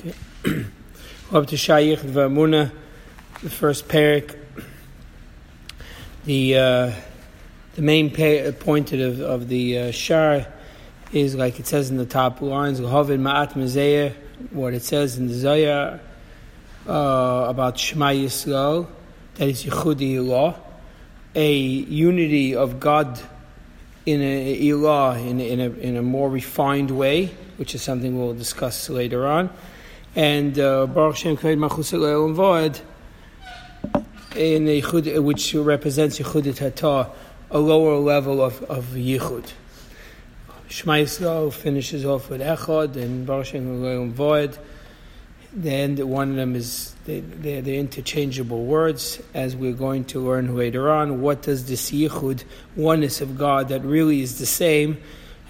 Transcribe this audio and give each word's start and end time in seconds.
Okay. 0.00 0.14
Up 1.30 1.46
to 1.48 1.56
Shayich 1.56 1.98
Vamuna, 1.98 2.72
the 3.42 3.50
first 3.50 3.86
parak. 3.86 4.34
The 6.24 6.56
uh, 6.56 6.92
the 7.74 7.82
main 7.82 8.08
pa- 8.08 8.50
point 8.58 8.94
of, 8.94 9.20
of 9.20 9.48
the 9.48 9.78
uh, 9.78 9.90
shar 9.90 10.46
is 11.12 11.34
like 11.34 11.60
it 11.60 11.66
says 11.66 11.90
in 11.90 11.98
the 11.98 12.06
top 12.06 12.40
lines, 12.40 12.80
Ma'at 12.80 14.14
what 14.52 14.72
it 14.72 14.82
says 14.82 15.18
in 15.18 15.26
the 15.26 15.34
Zayah 15.34 16.00
uh, 16.88 17.46
about 17.48 17.78
Shema 17.78 18.12
Yisrael, 18.12 18.88
that 19.34 19.48
is 19.48 19.64
Yichudi 19.64 20.26
law, 20.26 20.56
a 21.34 21.52
unity 21.52 22.56
of 22.56 22.80
God 22.80 23.20
in 24.06 24.22
a 24.22 24.62
ilah 24.62 25.20
in, 25.28 25.40
in, 25.40 25.60
a, 25.60 25.70
in 25.70 25.96
a 25.98 26.02
more 26.02 26.30
refined 26.30 26.90
way, 26.90 27.26
which 27.58 27.74
is 27.74 27.82
something 27.82 28.18
we'll 28.18 28.32
discuss 28.32 28.88
later 28.88 29.26
on. 29.26 29.50
And 30.16 30.58
uh, 30.58 30.86
Baruch 30.86 31.16
Shem 31.16 31.36
Kved 31.36 31.58
Machus 31.58 31.92
Voed, 31.92 32.80
in 34.34 34.66
a 34.66 34.80
yichud, 34.80 35.22
which 35.22 35.54
represents 35.54 36.18
Yichud 36.18 36.54
Tata, 36.56 37.10
a 37.50 37.58
lower 37.58 37.96
level 37.96 38.42
of, 38.42 38.62
of 38.64 38.86
Yichud. 38.86 39.52
Shema 40.68 40.92
Yisrael 40.94 41.52
finishes 41.52 42.04
off 42.04 42.30
with 42.30 42.40
Echad 42.40 42.96
and 42.96 43.26
Baruch 43.26 43.46
Shem 43.46 44.14
Voed. 44.14 44.58
Then 45.52 45.96
one 46.08 46.30
of 46.30 46.36
them 46.36 46.54
is 46.54 46.94
they, 47.04 47.20
they're, 47.20 47.60
they're, 47.60 47.74
interchangeable 47.74 48.64
words, 48.64 49.20
as 49.34 49.56
we're 49.56 49.72
going 49.72 50.04
to 50.06 50.20
learn 50.20 50.56
later 50.56 50.90
on. 50.90 51.20
What 51.20 51.42
does 51.42 51.66
this 51.66 51.90
yichud, 51.90 52.44
oneness 52.76 53.20
of 53.20 53.36
God, 53.36 53.68
that 53.68 53.84
really 53.84 54.20
is 54.20 54.38
the 54.38 54.46
same, 54.46 54.98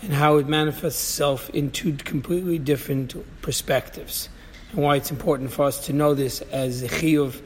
and 0.01 0.13
how 0.13 0.37
it 0.37 0.49
manifests 0.49 1.03
itself 1.03 1.51
in 1.51 1.71
two 1.71 1.93
completely 1.95 2.59
different 2.59 3.15
perspectives, 3.43 4.31
and 4.73 4.83
why 4.83 4.97
it's 4.97 5.11
important 5.11 5.53
for 5.53 5.65
us 5.65 5.87
to 5.87 5.93
know 5.93 6.15
this 6.15 6.41
as 6.43 6.83
a 6.83 6.89
chiyuv 6.89 7.41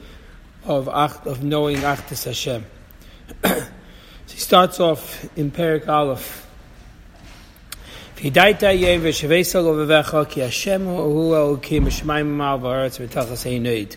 of 0.65 0.87
of 0.87 1.43
knowing 1.43 1.77
Achdus 1.77 2.25
Hashem. 2.25 2.65
so 3.43 3.65
he 4.27 4.39
starts 4.39 4.79
off 4.79 5.37
in 5.37 5.51
Perek 5.51 5.87
Aleph. 5.87 6.47
V'hidaita 8.15 8.79
yev 8.79 9.01
v'shavesa 9.01 9.63
lo 9.63 10.25
ki 10.25 10.41
Hashem 10.41 10.85
hu 10.85 11.31
elokim 11.31 11.85
v'shmayim 11.85 12.27
mal 12.27 12.59
v'aretz 12.59 13.05
v'tachas 13.05 13.45
heinoid. 13.45 13.95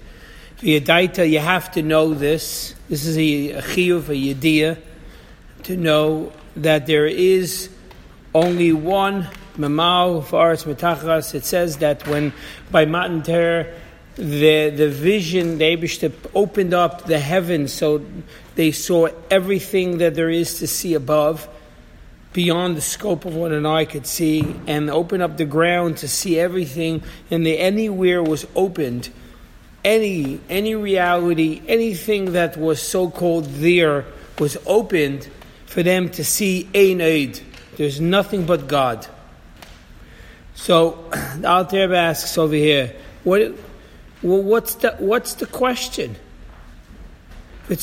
V'hidaita, 0.59 1.29
you 1.29 1.39
have 1.39 1.71
to 1.73 1.83
know 1.83 2.15
this. 2.15 2.75
This 2.89 3.07
is 3.07 3.17
a, 3.17 3.51
a 3.53 3.63
chiyuv, 3.63 4.09
a 4.09 4.35
yediyah, 4.35 4.79
to 5.65 5.77
know 5.77 6.33
that 6.57 6.87
there 6.87 7.07
is 7.07 7.71
only 8.35 8.73
one 8.73 9.29
mamal 9.59 10.23
v'aretz 10.23 10.65
v'tachas. 10.65 11.35
It 11.35 11.45
says 11.45 11.79
that 11.79 12.07
when 12.07 12.33
by 12.71 12.85
Matan 12.87 13.23
Ter, 13.23 13.75
the 14.17 14.71
the 14.71 14.89
vision, 14.89 15.59
the 15.59 15.77
Abishta 15.77 16.13
opened 16.35 16.75
up 16.75 17.05
the 17.05 17.19
heavens 17.19 17.73
so 17.73 18.05
they 18.55 18.73
saw 18.73 19.09
everything 19.31 19.99
that 19.99 20.15
there 20.15 20.31
is 20.31 20.59
to 20.59 20.67
see 20.67 20.95
above 20.95 21.49
beyond 22.33 22.77
the 22.77 22.81
scope 22.81 23.25
of 23.25 23.35
what 23.35 23.53
an 23.53 23.65
eye 23.65 23.85
could 23.85 24.07
see 24.07 24.55
and 24.67 24.91
opened 24.91 25.23
up 25.23 25.37
the 25.37 25.45
ground 25.45 25.97
to 25.99 26.09
see 26.09 26.39
everything 26.39 27.03
and 27.31 27.47
the 27.47 27.59
anywhere 27.59 28.23
was 28.23 28.47
opened 28.55 29.09
any 29.85 30.41
any 30.49 30.75
reality 30.75 31.63
anything 31.67 32.33
that 32.33 32.57
was 32.57 32.83
so 32.83 33.09
called 33.11 33.45
there 33.45 34.05
was 34.39 34.59
opened 34.67 35.29
for 35.67 35.83
them 35.83 36.09
to 36.09 36.23
see 36.25 36.69
ein 36.75 37.01
aid 37.01 37.41
there's 37.77 38.01
nothing 38.01 38.45
but 38.45 38.69
god 38.69 39.07
so 40.59 41.05
the 41.39 41.49
Alter 41.49 41.95
asks 41.95 42.37
over 42.37 42.55
here 42.55 42.95
what 43.23 43.41
well, 44.23 44.43
what's 44.43 44.75
the 44.75 44.97
what's 44.99 45.35
the 45.35 45.47
question 45.47 46.17
you're 47.69 47.77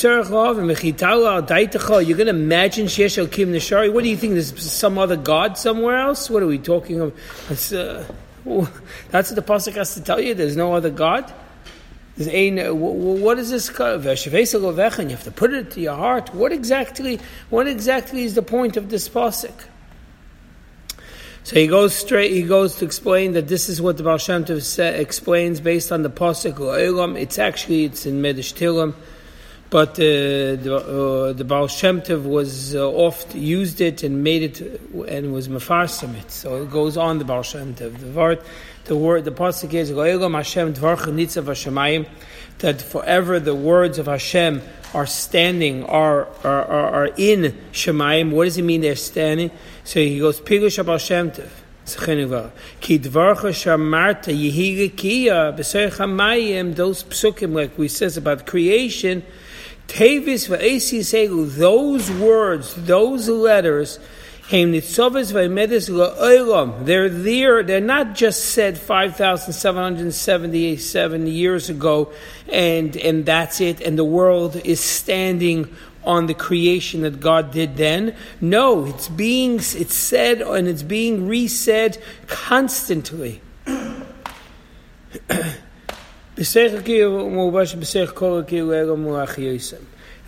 going 2.18 2.26
to 2.26 2.30
imagine 2.30 2.88
Shesh 2.88 3.32
Kim 3.32 3.54
Nishari? 3.54 3.94
What 3.94 4.04
do 4.04 4.10
you 4.10 4.18
think? 4.18 4.34
There's 4.34 4.60
some 4.60 4.98
other 4.98 5.16
God 5.16 5.60
somewhere 5.60 5.98
else? 5.98 6.28
What 6.28 6.42
are 6.42 6.48
we 6.48 6.58
talking 6.58 7.02
about? 7.02 7.14
That's, 7.48 7.72
uh, 7.72 8.04
that's 9.12 9.30
what 9.32 9.36
the 9.36 9.44
Pasuk 9.44 9.76
has 9.76 9.94
to 9.94 10.02
tell 10.02 10.20
you. 10.20 10.34
There's 10.34 10.58
no 10.58 10.74
other 10.74 10.90
God? 10.90 11.32
There's 12.18 12.30
a, 12.30 12.72
what 12.72 13.38
is 13.38 13.52
this? 13.52 13.70
You 13.70 13.86
have 13.86 15.24
to 15.24 15.32
put 15.36 15.54
it 15.54 15.70
to 15.72 15.80
your 15.80 15.96
heart. 15.96 16.34
What 16.34 16.52
exactly, 16.52 17.20
what 17.52 17.68
exactly 17.68 18.24
is 18.24 18.34
the 18.34 18.42
point 18.42 18.78
of 18.78 18.90
this 18.90 19.08
Pasuk? 19.08 19.54
So 21.46 21.56
he 21.58 21.68
goes 21.68 21.94
straight. 21.94 22.32
He 22.32 22.42
goes 22.42 22.76
to 22.78 22.86
explain 22.86 23.34
that 23.34 23.48
this 23.48 23.70
is 23.70 23.80
what 23.80 23.98
the 23.98 24.04
Baal 24.04 24.18
Shem 24.18 24.46
Tov 24.46 25.00
explains 25.00 25.60
based 25.60 25.92
on 25.92 26.02
the 26.02 26.10
pasuk. 26.10 27.22
It's 27.22 27.38
actually 27.38 27.86
it's 27.86 28.08
in 28.08 28.20
Midrash 28.22 28.54
Tehillim 28.54 28.96
but 29.70 29.92
uh, 30.00 30.56
the, 30.56 30.76
uh, 30.76 31.34
the 31.34 31.44
Baal 31.44 31.68
Shem 31.68 32.02
Tov 32.02 32.24
was 32.24 32.76
uh, 32.76 32.90
oft 32.90 33.36
used 33.36 33.82
it 33.82 34.04
and 34.04 34.24
made 34.24 34.44
it 34.44 34.62
and 35.08 35.34
was 35.34 35.48
mefarsim 35.48 36.16
it. 36.16 36.32
So 36.32 36.64
it 36.64 36.72
goes 36.72 36.98
on 36.98 37.18
the 37.20 37.26
Baal 37.26 37.44
Shem 37.44 37.74
Tov. 37.74 37.98
The 37.98 38.08
word, 38.08 38.42
the 38.86 38.96
word, 38.96 39.26
the 39.26 39.32
pasuk 39.32 39.74
is 39.74 39.90
Hashem 39.90 40.74
Nitzav 40.74 41.46
that 42.60 42.82
forever 42.82 43.40
the 43.40 43.56
words 43.56 43.98
of 43.98 44.06
Hashem 44.08 44.62
are 44.94 45.06
standing, 45.06 45.84
are 45.86 46.28
are, 46.44 46.66
are, 46.66 46.90
are 46.90 47.10
in 47.18 47.54
Shemayim. 47.72 48.32
What 48.32 48.46
does 48.46 48.58
it 48.58 48.64
mean 48.64 48.82
they're 48.82 48.96
standing? 48.96 49.52
So 49.84 50.00
he 50.00 50.20
goes 50.20 50.40
Pilush 50.42 50.84
Baal 50.86 50.98
Shem 50.98 51.32
Tov. 51.32 51.50
Ki 51.88 52.98
dvarcha 52.98 53.52
shamarta 53.54 54.34
yehiga 54.34 54.90
those 56.76 57.04
psukim 57.04 57.54
like 57.54 57.78
we 57.78 57.88
says 57.88 58.18
about 58.18 58.48
creation 58.48 59.24
those 59.88 60.50
words, 62.12 62.74
those 62.76 63.30
letters, 63.30 64.00
they're 66.86 67.10
there, 67.10 67.64
they're 67.64 67.82
not 67.82 68.14
just 68.14 68.46
said 68.46 68.78
5,777 68.78 71.26
years 71.26 71.72
ago 71.72 72.14
and, 72.52 72.96
and 72.96 73.26
that's 73.26 73.60
it, 73.60 73.82
and 73.82 73.98
the 73.98 74.04
world 74.04 74.56
is 74.58 74.80
standing 74.80 75.76
on 76.04 76.28
the 76.28 76.36
creation 76.36 77.02
that 77.02 77.20
God 77.20 77.50
did 77.50 77.76
then. 77.76 78.16
No, 78.40 78.86
it's 78.86 79.08
being, 79.08 79.56
it's 79.56 79.96
said 79.96 80.44
and 80.44 80.68
it's 80.68 80.84
being 80.84 81.28
resaid 81.28 81.98
constantly. 82.28 83.42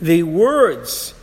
The 0.01 0.23
words 0.23 1.13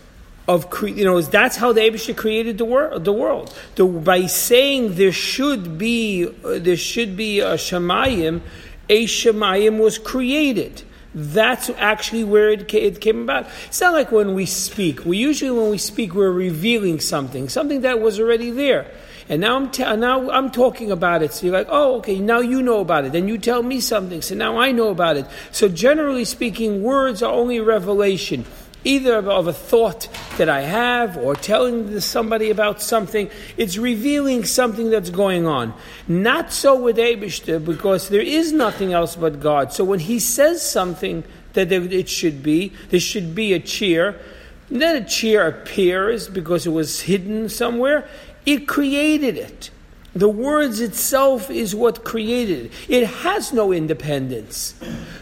of 0.47 0.66
you 0.82 1.05
know 1.05 1.21
that's 1.21 1.56
how 1.56 1.72
the 1.72 1.81
Abisha 1.81 2.16
created 2.16 2.59
the 2.59 2.65
world. 2.65 3.05
The 3.05 3.12
world 3.12 3.56
the, 3.77 3.84
by 3.87 4.27
saying 4.27 4.97
there 4.97 5.12
should 5.12 5.78
be 5.78 6.27
uh, 6.27 6.59
there 6.59 6.77
should 6.77 7.16
be 7.16 7.41
a 7.41 7.55
shemayim, 7.55 8.41
a 8.88 9.06
shemayim 9.06 9.78
was 9.78 9.99
created. 9.99 10.82
That's 11.16 11.71
actually 11.71 12.25
where 12.25 12.50
it, 12.50 12.75
it 12.75 13.00
came 13.00 13.22
about. 13.22 13.47
It's 13.66 13.81
not 13.81 13.93
like 13.94 14.10
when 14.10 14.34
we 14.34 14.47
speak. 14.47 15.05
We 15.05 15.16
usually 15.16 15.53
when 15.53 15.71
we 15.71 15.78
speak 15.78 16.15
we're 16.15 16.32
revealing 16.32 17.00
something, 17.00 17.49
something 17.49 17.82
that 17.82 18.00
was 18.00 18.21
already 18.21 18.50
there. 18.50 18.91
And 19.26 19.41
now 19.41 19.56
I'm, 19.56 19.71
ta- 19.71 19.97
now 19.97 20.31
I'm 20.31 20.50
talking 20.50 20.91
about 20.91 21.22
it. 21.22 21.32
So 21.32 21.47
you're 21.47 21.56
like, 21.56 21.69
oh, 21.71 21.97
okay, 21.97 22.19
now 22.19 22.41
you 22.41 22.62
know 22.62 22.81
about 22.81 23.06
it. 23.06 23.12
Then 23.12 23.26
you 23.26 23.38
tell 23.38 23.62
me 23.62 23.81
something. 23.81 24.21
So 24.21 24.34
now 24.34 24.59
I 24.59 24.71
know 24.71 24.91
about 24.91 25.16
it. 25.16 25.25
So 25.50 25.69
generally 25.69 26.26
speaking, 26.26 26.82
words 26.82 27.22
are 27.22 27.32
only 27.32 27.59
revelation. 27.61 28.44
Either 28.84 29.16
of 29.16 29.46
a 29.46 29.52
thought 29.52 30.08
that 30.36 30.48
I 30.48 30.60
have 30.60 31.16
or 31.16 31.34
telling 31.34 31.98
somebody 32.00 32.50
about 32.50 32.82
something, 32.82 33.30
it's 33.56 33.78
revealing 33.78 34.44
something 34.44 34.90
that's 34.90 35.10
going 35.10 35.46
on. 35.46 35.72
Not 36.06 36.52
so 36.52 36.78
with 36.78 36.96
Abishter 36.96 37.64
because 37.64 38.10
there 38.10 38.20
is 38.20 38.52
nothing 38.52 38.92
else 38.92 39.16
but 39.16 39.40
God. 39.40 39.72
So 39.72 39.84
when 39.84 40.00
he 40.00 40.19
says 40.19 40.60
something 40.60 41.25
that 41.54 41.72
it 41.72 42.08
should 42.08 42.42
be, 42.42 42.72
there 42.90 43.00
should 43.00 43.34
be 43.34 43.54
a 43.54 43.60
cheer. 43.60 44.20
then 44.69 45.02
a 45.02 45.06
cheer 45.06 45.46
appears 45.46 46.28
because 46.28 46.66
it 46.66 46.70
was 46.70 47.02
hidden 47.02 47.48
somewhere. 47.48 48.06
It 48.44 48.69
created 48.69 49.38
it. 49.38 49.70
The 50.14 50.28
words 50.28 50.81
itself 50.81 51.50
is 51.50 51.75
what 51.75 52.05
created 52.05 52.66
it. 52.66 52.72
It 52.88 53.06
has 53.06 53.52
no 53.52 53.72
independence. 53.72 54.75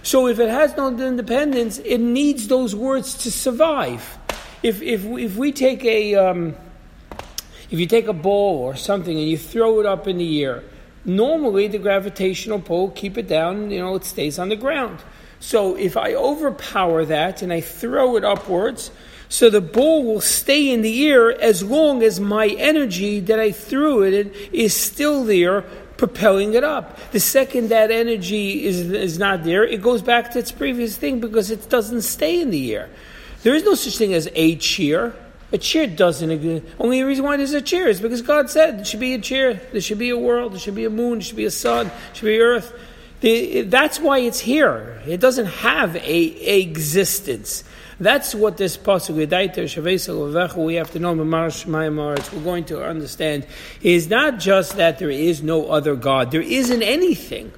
So 0.03 0.29
if 0.29 0.39
it 0.39 0.51
has 0.51 0.77
no 0.77 0.89
independence, 0.89 1.79
it 1.79 1.99
needs 1.99 2.49
those 2.49 2.77
words 2.77 3.15
to 3.19 3.31
survive. 3.31 4.19
If, 4.63 4.83
if, 4.83 5.05
if 5.05 5.37
we 5.37 5.51
take 5.51 5.85
a, 5.85 6.15
um, 6.15 6.55
if 7.71 7.81
you 7.81 7.87
take 7.87 8.07
a 8.07 8.13
ball 8.13 8.59
or 8.59 8.77
something 8.77 9.17
and 9.17 9.27
you 9.27 9.39
throw 9.39 9.81
it 9.81 9.87
up 9.87 10.07
in 10.07 10.19
the 10.19 10.45
air, 10.45 10.63
normally 11.07 11.69
the 11.69 11.79
gravitational 11.79 12.61
pull 12.61 12.91
keep 12.91 13.17
it 13.17 13.27
down, 13.27 13.71
you 13.71 13.81
know, 13.81 13.95
it 13.95 14.05
stays 14.05 14.39
on 14.39 14.51
the 14.51 14.57
ground. 14.57 14.99
So 15.41 15.75
if 15.75 15.97
I 15.97 16.15
overpower 16.15 17.07
that 17.07 17.41
and 17.41 17.51
I 17.53 17.63
throw 17.63 18.17
it 18.17 18.25
upwards, 18.25 18.91
so 19.33 19.49
the 19.49 19.63
ball 19.63 20.05
will 20.05 20.21
stay 20.21 20.71
in 20.71 20.83
the 20.83 21.09
air 21.09 21.33
as 21.41 21.63
long 21.63 22.03
as 22.03 22.21
my 22.21 22.49
energy 22.49 23.19
that 23.21 23.41
I 23.41 23.51
threw 23.51 24.03
it 24.03 24.13
in 24.13 24.31
is 24.53 24.77
still 24.77 25.25
there, 25.25 25.63
propelling 25.97 26.53
it 26.53 26.63
up. 26.63 26.99
The 27.13 27.19
second 27.19 27.71
that 27.71 27.91
energy 27.91 28.63
is, 28.67 28.81
is 28.81 29.19
not 29.19 29.43
there, 29.43 29.65
it 29.65 29.81
goes 29.81 30.03
back 30.03 30.33
to 30.33 30.39
its 30.39 30.53
previous 30.53 30.99
thing 30.99 31.19
because 31.19 31.51
it 31.51 31.71
doesn't 31.71 32.03
stay 32.03 32.43
in 32.43 32.51
the 32.51 32.75
air. 32.75 32.91
There 33.43 33.55
is 33.55 33.65
no 33.65 33.75
such 33.75 33.97
thing 33.97 34.13
as 34.13 34.29
a 34.35 34.57
chair. 34.57 35.15
A 35.51 35.57
chair 35.57 35.87
doesn't 35.87 36.31
exist. 36.31 36.67
Only 36.79 37.03
reason 37.03 37.25
why 37.25 37.39
there's 37.39 37.55
a 37.55 37.63
chair 37.63 37.89
is 37.89 38.03
because 38.03 38.21
God 38.21 38.51
said 38.51 38.77
there 38.77 38.85
should 38.85 39.01
be 39.01 39.15
a 39.15 39.19
chair, 39.19 39.55
there 39.55 39.81
should 39.81 39.99
be 39.99 40.11
a 40.11 40.19
world, 40.19 40.53
there 40.53 40.61
should 40.61 40.75
be 40.75 40.85
a 40.85 40.91
moon, 40.91 41.15
there 41.15 41.23
should 41.23 41.37
be 41.37 41.47
a 41.47 41.51
sun, 41.51 41.87
there 41.87 42.15
should 42.15 42.27
be 42.27 42.39
earth. 42.39 42.79
The, 43.23 43.63
that's 43.63 43.99
why 43.99 44.19
it's 44.19 44.41
here. 44.41 45.01
It 45.07 45.21
doesn't 45.21 45.47
have 45.47 45.97
a, 45.97 46.01
a 46.05 46.61
existence. 46.61 47.65
That's 48.03 48.35
what 48.35 48.57
this 48.57 48.77
pasuk 48.77 49.15
we 50.65 50.75
have 50.75 50.91
to 50.91 50.99
know. 50.99 51.13
We're 51.13 52.43
going 52.43 52.65
to 52.65 52.85
understand 52.85 53.47
is 53.81 54.11
not 54.11 54.41
just 54.41 54.77
that 54.77 54.99
there 54.99 55.11
is 55.11 55.41
no 55.41 55.71
other 55.71 55.95
God. 55.95 56.33
There 56.33 56.43
isn't 56.43 56.83
anything. 56.83 57.53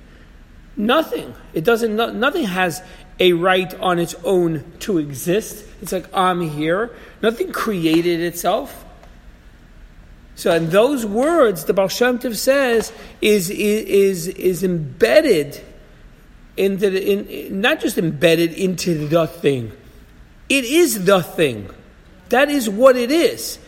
Nothing. 0.76 1.35
It 1.55 1.64
doesn't. 1.64 1.96
Nothing 1.96 2.44
has 2.44 2.82
a 3.19 3.32
right 3.32 3.73
on 3.81 3.99
its 3.99 4.14
own 4.23 4.70
to 4.81 4.99
exist. 4.99 5.64
It's 5.81 5.93
like 5.93 6.14
I'm 6.14 6.43
here. 6.43 6.94
Nothing 7.23 7.50
created 7.50 8.20
itself. 8.20 8.85
So, 10.35 10.55
in 10.55 10.69
those 10.69 11.06
words, 11.06 11.64
the 11.64 11.73
Baal 11.73 11.88
Shem 11.88 12.19
Tov 12.19 12.37
says 12.37 12.93
is 13.23 13.49
is 13.49 14.29
is 14.29 14.62
embedded 14.62 15.58
into 16.58 16.91
the, 16.91 17.46
in, 17.46 17.62
not 17.62 17.81
just 17.81 17.96
embedded 17.96 18.52
into 18.52 19.08
the 19.08 19.26
thing 19.26 19.73
it 20.49 20.64
is 20.64 21.05
the 21.05 21.23
thing. 21.23 21.70
That 22.29 22.50
is 22.50 22.69
what 22.69 22.96
it 22.96 23.11
is. 23.11 23.58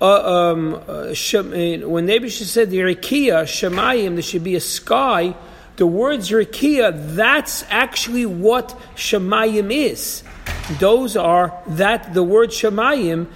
Uh, 0.00 0.50
um, 0.52 0.74
uh, 0.74 1.14
when 1.14 2.06
Nebuchadnezzar 2.06 2.46
said 2.46 2.70
the 2.70 2.78
Rikia, 2.78 3.44
Shemayim, 3.44 4.14
there 4.14 4.22
should 4.22 4.44
be 4.44 4.54
a 4.54 4.60
sky, 4.60 5.34
the 5.76 5.86
words 5.86 6.30
Rikia, 6.30 7.14
that's 7.14 7.64
actually 7.68 8.26
what 8.26 8.70
Shemayim 8.94 9.72
is. 9.72 10.22
Those 10.78 11.16
are, 11.16 11.58
that, 11.68 12.12
the 12.12 12.22
word 12.22 12.50
Shemayim 12.50 13.26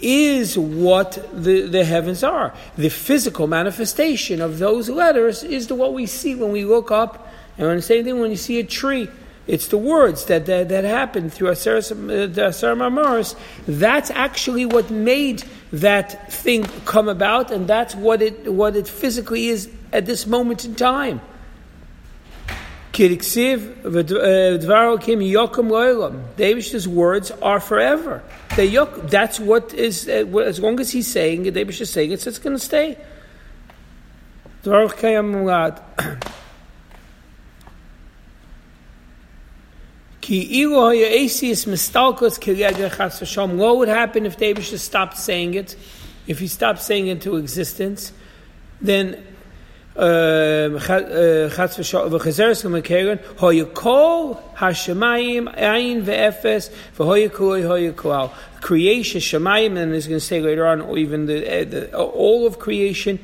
is 0.00 0.58
what 0.58 1.12
the, 1.32 1.62
the 1.62 1.84
heavens 1.84 2.22
are. 2.22 2.54
The 2.76 2.88
physical 2.88 3.46
manifestation 3.46 4.40
of 4.40 4.58
those 4.58 4.88
letters 4.88 5.42
is 5.42 5.68
the, 5.68 5.74
what 5.74 5.94
we 5.94 6.06
see 6.06 6.34
when 6.34 6.52
we 6.52 6.64
look 6.64 6.90
up, 6.90 7.32
and 7.58 7.78
the 7.78 7.82
same 7.82 8.04
thing 8.04 8.20
when 8.20 8.30
you 8.30 8.36
see 8.36 8.60
a 8.60 8.64
tree. 8.64 9.08
It's 9.46 9.68
the 9.68 9.78
words 9.78 10.24
that, 10.26 10.46
that, 10.46 10.68
that 10.70 10.84
happened 10.84 11.32
through 11.32 11.50
Asar 11.50 11.80
Mamaris. 11.80 13.36
That's 13.66 14.10
actually 14.10 14.66
what 14.66 14.90
made 14.90 15.44
that 15.72 16.32
thing 16.32 16.64
come 16.84 17.08
about, 17.08 17.50
and 17.52 17.68
that's 17.68 17.94
what 17.94 18.22
it, 18.22 18.52
what 18.52 18.74
it 18.74 18.88
physically 18.88 19.46
is 19.48 19.70
at 19.92 20.06
this 20.06 20.26
moment 20.26 20.64
in 20.64 20.74
time. 20.74 21.20
David's 26.36 26.88
words 26.88 27.30
are 27.30 27.60
forever. 27.60 28.22
They 28.56 28.64
yok, 28.66 29.10
that's 29.10 29.38
what 29.38 29.74
is, 29.74 30.08
uh, 30.08 30.24
as 30.38 30.58
long 30.60 30.80
as 30.80 30.90
he's 30.90 31.06
saying 31.06 31.44
it, 31.44 31.52
David 31.52 31.78
is 31.78 31.90
saying 31.90 32.10
it, 32.10 32.26
it's 32.26 32.38
going 32.38 32.56
to 32.56 32.64
stay. 32.64 32.96
What 43.58 43.76
would 43.78 43.88
happen 43.88 44.26
if 44.26 44.36
David 44.36 44.64
just 44.64 44.84
stopped 44.84 45.16
saying 45.18 45.54
it? 45.54 45.76
If 46.26 46.40
he 46.40 46.48
stopped 46.48 46.82
saying 46.82 47.06
it 47.06 47.12
into 47.12 47.36
existence, 47.36 48.12
then 48.80 49.24
uh, 49.96 50.00
creation 58.60 59.20
shemayim 59.20 59.78
and 59.78 59.94
he's 59.94 60.06
going 60.06 60.20
to 60.20 60.26
say 60.26 60.40
later 60.40 60.66
on 60.66 60.80
or 60.80 60.98
even 60.98 61.26
the, 61.26 61.60
uh, 61.60 61.64
the 61.64 61.96
all 61.96 62.46
of 62.46 62.58
creation 62.58 63.18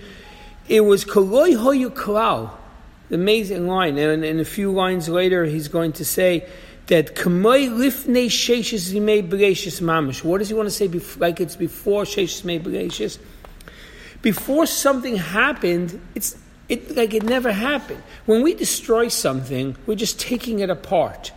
it 0.68 0.82
was 0.82 1.04
koloi 1.04 1.56
hoyu 1.56 1.90
klal 1.90 2.50
amazing 3.12 3.66
line. 3.66 3.98
And 3.98 4.24
in 4.24 4.40
a 4.40 4.44
few 4.44 4.72
lines 4.72 5.08
later 5.08 5.44
he's 5.44 5.68
going 5.68 5.92
to 5.92 6.04
say 6.04 6.46
that 6.86 7.14
kamoi 7.14 7.68
lifnei 7.68 8.26
sheishes 8.26 9.00
made 9.00 9.30
bereshis 9.30 9.80
mamish. 9.80 10.24
What 10.24 10.38
does 10.38 10.48
he 10.48 10.54
want 10.54 10.68
to 10.68 10.70
say? 10.70 10.88
like 11.18 11.40
it's 11.40 11.56
before 11.56 12.04
sheishes 12.04 12.44
made 12.44 12.64
bereshis. 12.64 13.18
Before 14.20 14.66
something 14.66 15.16
happened, 15.16 16.00
it's 16.14 16.36
it 16.68 16.96
like 16.96 17.12
it 17.12 17.24
never 17.24 17.52
happened. 17.52 18.02
When 18.26 18.42
we 18.42 18.54
destroy 18.54 19.08
something, 19.08 19.76
we're 19.86 19.96
just 19.96 20.20
taking 20.20 20.60
it 20.60 20.70
apart. 20.70 21.32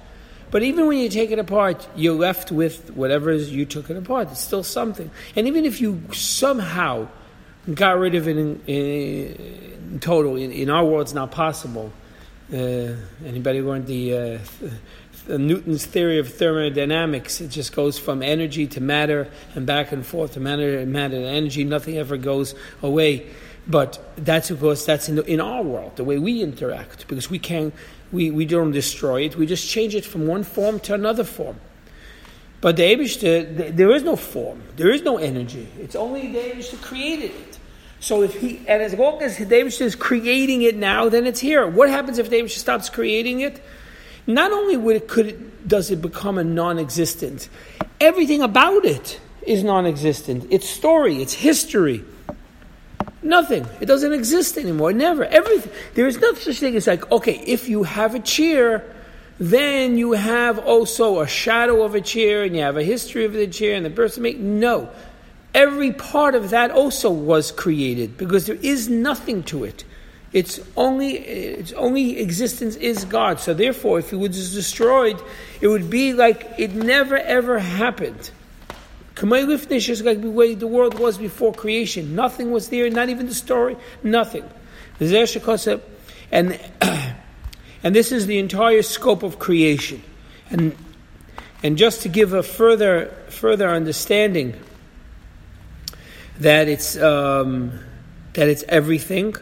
But 0.52 0.64
even 0.64 0.86
when 0.88 1.00
you 1.00 1.10
take 1.10 1.32
it 1.32 1.40
apart, 1.40 1.88
you're 1.96 2.16
left 2.16 2.52
with 2.52 2.92
whatever 2.92 3.34
you 3.34 3.66
took 3.66 3.90
it 3.90 3.98
apart. 3.98 4.30
It's 4.32 4.40
still 4.40 4.64
something. 4.64 5.10
And 5.36 5.48
even 5.48 5.66
if 5.66 5.82
you 5.82 6.02
somehow 6.14 7.08
got 7.74 7.98
rid 7.98 8.16
of 8.16 8.28
it 8.28 8.38
in, 8.38 8.62
in, 8.68 9.36
in 9.92 10.00
total, 10.00 10.36
in, 10.36 10.52
in, 10.52 10.70
our 10.70 10.86
world, 10.86 11.02
it's 11.02 11.14
not 11.14 11.32
possible. 11.32 11.92
Uh, 12.54 12.94
anybody 13.26 13.62
learned 13.62 13.88
the 13.88 14.14
uh, 14.14 14.40
Uh, 15.30 15.38
Newton's 15.38 15.86
theory 15.86 16.20
of 16.20 16.34
thermodynamics. 16.34 17.42
It 17.42 17.50
just 17.50 17.76
goes 17.76 17.98
from 17.98 18.22
energy 18.22 18.68
to 18.68 18.82
matter 18.82 19.28
and 19.56 19.66
back 19.66 19.92
and 19.92 20.06
forth 20.06 20.34
to 20.34 20.40
matter, 20.40 20.86
matter 20.86 21.16
to 21.16 21.28
energy. 21.28 21.64
Nothing 21.64 21.98
ever 21.98 22.18
goes 22.18 22.56
away. 22.82 23.28
But 23.68 24.00
that's 24.18 24.52
of 24.52 24.60
course 24.60 24.86
that's 24.86 25.10
in, 25.10 25.16
the, 25.16 25.24
in 25.24 25.42
our 25.42 25.64
world, 25.64 25.96
the 25.96 26.04
way 26.04 26.20
we 26.20 26.44
interact, 26.44 27.08
because 27.08 27.30
we 27.30 27.40
can 27.40 27.72
we, 28.12 28.30
we 28.30 28.46
don't 28.46 28.72
destroy 28.72 29.24
it. 29.24 29.36
We 29.36 29.46
just 29.46 29.68
change 29.68 29.96
it 29.96 30.06
from 30.06 30.28
one 30.28 30.44
form 30.44 30.80
to 30.82 30.94
another 30.94 31.24
form. 31.24 31.60
But 32.62 32.78
the 32.78 32.84
Abishter, 32.84 33.76
there 33.76 33.92
is 33.92 34.04
no 34.04 34.16
form, 34.16 34.64
there 34.76 34.90
is 34.90 35.02
no 35.02 35.18
energy. 35.18 35.68
It's 35.80 35.96
only 35.96 36.32
the 36.32 36.40
Abishter 36.40 36.82
created 36.82 37.32
it. 37.32 37.60
So 38.00 38.22
if 38.22 38.40
he 38.40 38.60
and 38.68 38.84
as 38.84 38.94
long 38.94 39.22
as 39.22 39.38
the 39.38 39.46
Abishter 39.46 39.82
is 39.82 39.96
creating 39.96 40.62
it 40.62 40.76
now, 40.76 41.10
then 41.10 41.26
it's 41.26 41.40
here. 41.40 41.68
What 41.68 41.90
happens 41.90 42.20
if 42.20 42.30
the 42.30 42.38
Abishter 42.38 42.60
stops 42.60 42.90
creating 42.90 43.42
it? 43.42 43.64
Not 44.28 44.52
only 44.52 44.78
would 44.78 44.96
it, 44.96 45.08
could 45.08 45.28
it, 45.28 45.68
does 45.68 45.92
it 45.92 46.02
become 46.02 46.38
a 46.38 46.44
non-existent, 46.44 47.50
everything 48.00 48.42
about 48.42 48.86
it 48.86 49.20
is 49.46 49.64
non-existent. 49.64 50.48
Its 50.52 50.68
story, 50.68 51.22
its 51.22 51.34
history, 51.34 52.04
nothing. 53.22 53.66
It 53.82 53.86
doesn't 53.86 54.14
exist 54.14 54.58
anymore. 54.58 54.94
Never. 54.94 55.26
Everything. 55.26 55.72
There 55.94 56.08
is 56.08 56.20
no 56.20 56.34
such 56.34 56.60
thing 56.60 56.76
as 56.76 56.88
like, 56.88 57.12
okay, 57.12 57.40
if 57.46 57.70
you 57.70 57.84
have 57.84 58.16
a 58.16 58.20
chair, 58.20 58.84
then 59.40 59.98
you 59.98 60.14
have 60.14 60.60
also 60.60 61.20
a 61.20 61.28
shadow 61.28 61.84
of 61.84 61.94
a 61.94 62.02
chair, 62.02 62.44
and 62.44 62.56
you 62.56 62.62
have 62.62 62.78
a 62.78 62.84
history 62.84 63.26
of 63.26 63.34
the 63.34 63.48
chair, 63.48 63.76
and 63.76 63.86
the 63.86 63.90
person 63.90 64.24
make 64.24 64.40
no. 64.40 64.90
Every 65.54 65.92
part 65.92 66.36
of 66.36 66.50
that 66.50 66.72
also 66.72 67.10
was 67.12 67.52
created 67.52 68.18
because 68.18 68.46
there 68.46 68.58
is 68.62 68.90
nothing 68.90 69.44
to 69.44 69.64
it. 69.64 69.84
Its 70.36 70.60
only 70.76 71.14
its 71.16 71.72
only 71.72 72.20
existence 72.20 72.76
is 72.76 73.06
God. 73.06 73.40
So 73.40 73.54
therefore, 73.54 74.00
if 74.00 74.12
it 74.12 74.18
was 74.18 74.54
destroyed, 74.54 75.24
it 75.62 75.70
would 75.70 75.90
be 75.90 76.12
like 76.12 76.56
it 76.58 76.74
never 76.74 77.16
ever 77.16 77.58
happened. 77.58 78.32
Kamei 79.16 79.46
Lifnish 79.46 79.88
is 79.88 80.02
like 80.04 80.20
the 80.22 80.30
way 80.30 80.54
the 80.54 80.68
world 80.68 81.00
was 81.00 81.18
before 81.18 81.54
creation. 81.54 82.16
Nothing 82.16 82.52
was 82.52 82.68
there, 82.68 82.90
not 82.90 83.08
even 83.08 83.28
the 83.28 83.34
story, 83.34 83.78
nothing. 84.04 84.44
And 85.00 86.60
and 87.82 87.96
this 87.96 88.12
is 88.12 88.28
the 88.28 88.38
entire 88.38 88.82
scope 88.82 89.24
of 89.24 89.40
creation. 89.40 90.04
And 90.50 90.76
and 91.64 91.78
just 91.78 92.02
to 92.02 92.10
give 92.10 92.34
a 92.34 92.44
further 92.44 93.06
further 93.30 93.70
understanding 93.70 94.54
that 96.40 96.68
it's 96.68 96.98
um, 96.98 97.80
that 98.34 98.50
it's 98.50 98.66
everything 98.68 99.38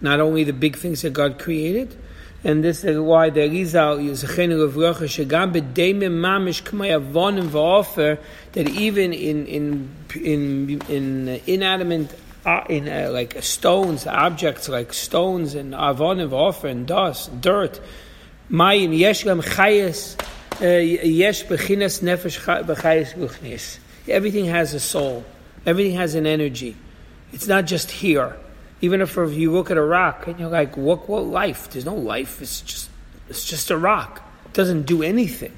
not 0.00 0.20
only 0.20 0.44
the 0.44 0.52
big 0.52 0.76
things 0.76 1.02
that 1.02 1.12
God 1.12 1.38
created, 1.38 1.96
and 2.42 2.64
this 2.64 2.84
is 2.84 2.98
why 2.98 3.28
the 3.28 3.48
Rizal 3.48 3.98
Yizachenu 3.98 4.62
of 4.62 4.76
Rocha 4.76 5.04
Shagam 5.04 5.52
B'Deimim 5.52 6.14
Mamish 6.20 6.62
K'may 6.62 8.18
that 8.52 8.68
even 8.68 9.12
in 9.12 9.46
in 9.46 9.94
in 10.14 10.80
in 10.88 11.40
inanimate 11.46 12.18
uh, 12.46 12.64
in 12.68 12.88
uh, 12.88 13.10
like 13.12 13.42
stones 13.42 14.06
objects 14.06 14.68
like 14.68 14.94
stones 14.94 15.54
and 15.54 15.74
avonim 15.74 16.30
v'ofer 16.30 16.70
and 16.70 16.86
dust 16.86 17.38
dirt 17.42 17.78
mayim 18.50 18.98
yesh 18.98 19.24
gam 19.24 19.42
chayes 19.42 20.18
uh, 20.62 20.66
yesh 20.66 21.44
bechinas 21.44 22.00
nefesh 22.00 22.64
b'chayes 22.64 23.12
guchnis 23.14 23.78
everything 24.08 24.46
has 24.46 24.74
a 24.74 24.80
soul. 24.80 25.24
Everything 25.66 25.96
has 25.96 26.14
an 26.14 26.26
energy. 26.26 26.76
It's 27.32 27.46
not 27.46 27.66
just 27.66 27.90
here 27.90 28.36
even 28.80 29.00
if 29.00 29.16
you 29.16 29.52
look 29.52 29.70
at 29.70 29.76
a 29.76 29.82
rock 29.82 30.26
and 30.26 30.38
you're 30.38 30.48
like, 30.48 30.76
what, 30.76 31.08
what 31.08 31.24
life? 31.24 31.70
There's 31.70 31.84
no 31.84 31.94
life. 31.94 32.40
It's 32.40 32.60
just, 32.60 32.90
it's 33.28 33.44
just 33.44 33.70
a 33.70 33.76
rock. 33.76 34.22
It 34.46 34.52
doesn't 34.54 34.82
do 34.82 35.02
anything. 35.02 35.56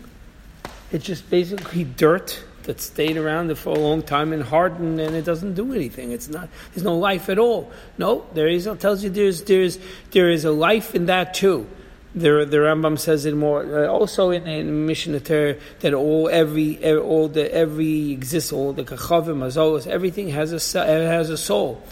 It's 0.91 1.05
just 1.05 1.31
basically 1.31 1.85
dirt 1.85 2.43
that 2.65 2.81
stayed 2.81 3.17
around 3.17 3.57
for 3.59 3.71
a 3.71 3.79
long 3.79 4.03
time 4.03 4.33
and 4.33 4.43
hardened, 4.43 5.01
and 5.01 5.17
it 5.17 5.25
doesn't 5.25 5.55
do 5.55 5.73
anything. 5.73 6.13
It's 6.13 6.29
not. 6.29 6.49
There's 6.73 6.85
no 6.85 6.97
life 6.97 7.29
at 7.29 7.39
all. 7.39 7.73
No, 7.99 8.27
there 8.35 8.49
is. 8.49 8.67
It 8.67 8.81
tells 8.81 9.03
you 9.03 9.11
there's 9.11 9.43
there's 9.43 9.79
there 10.11 10.31
is 10.31 10.45
a 10.45 10.53
life 10.53 10.95
in 10.95 11.07
that 11.07 11.35
too. 11.35 11.67
The, 12.15 12.45
the 12.45 12.59
Rambam 12.59 12.99
says 12.99 13.25
it 13.25 13.35
more 13.35 13.85
uh, 13.85 13.87
also 13.87 14.31
in, 14.31 14.47
in 14.47 14.85
Mishnah 14.85 15.21
Torah 15.21 15.57
that 15.81 15.95
all 15.95 16.29
every 16.29 16.77
all 16.95 17.29
the 17.29 17.53
every 17.53 18.13
exists 18.13 18.53
all 18.53 18.75
the 18.75 18.85
kachavim 18.85 19.39
azolos 19.39 19.87
everything 19.87 20.29
has 20.29 20.53
a 20.53 20.85
has 20.85 21.31
a 21.31 21.39
soul. 21.39 21.83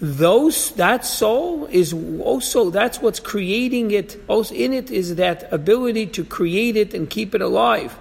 Those 0.00 0.70
that 0.72 1.04
soul 1.04 1.66
is 1.66 1.92
also 1.92 2.70
that's 2.70 3.02
what's 3.02 3.18
creating 3.18 3.90
it. 3.90 4.22
Also 4.28 4.54
in 4.54 4.72
it 4.72 4.90
is 4.90 5.16
that 5.16 5.52
ability 5.52 6.06
to 6.06 6.24
create 6.24 6.76
it 6.76 6.94
and 6.94 7.10
keep 7.10 7.34
it 7.34 7.42
alive. 7.42 7.98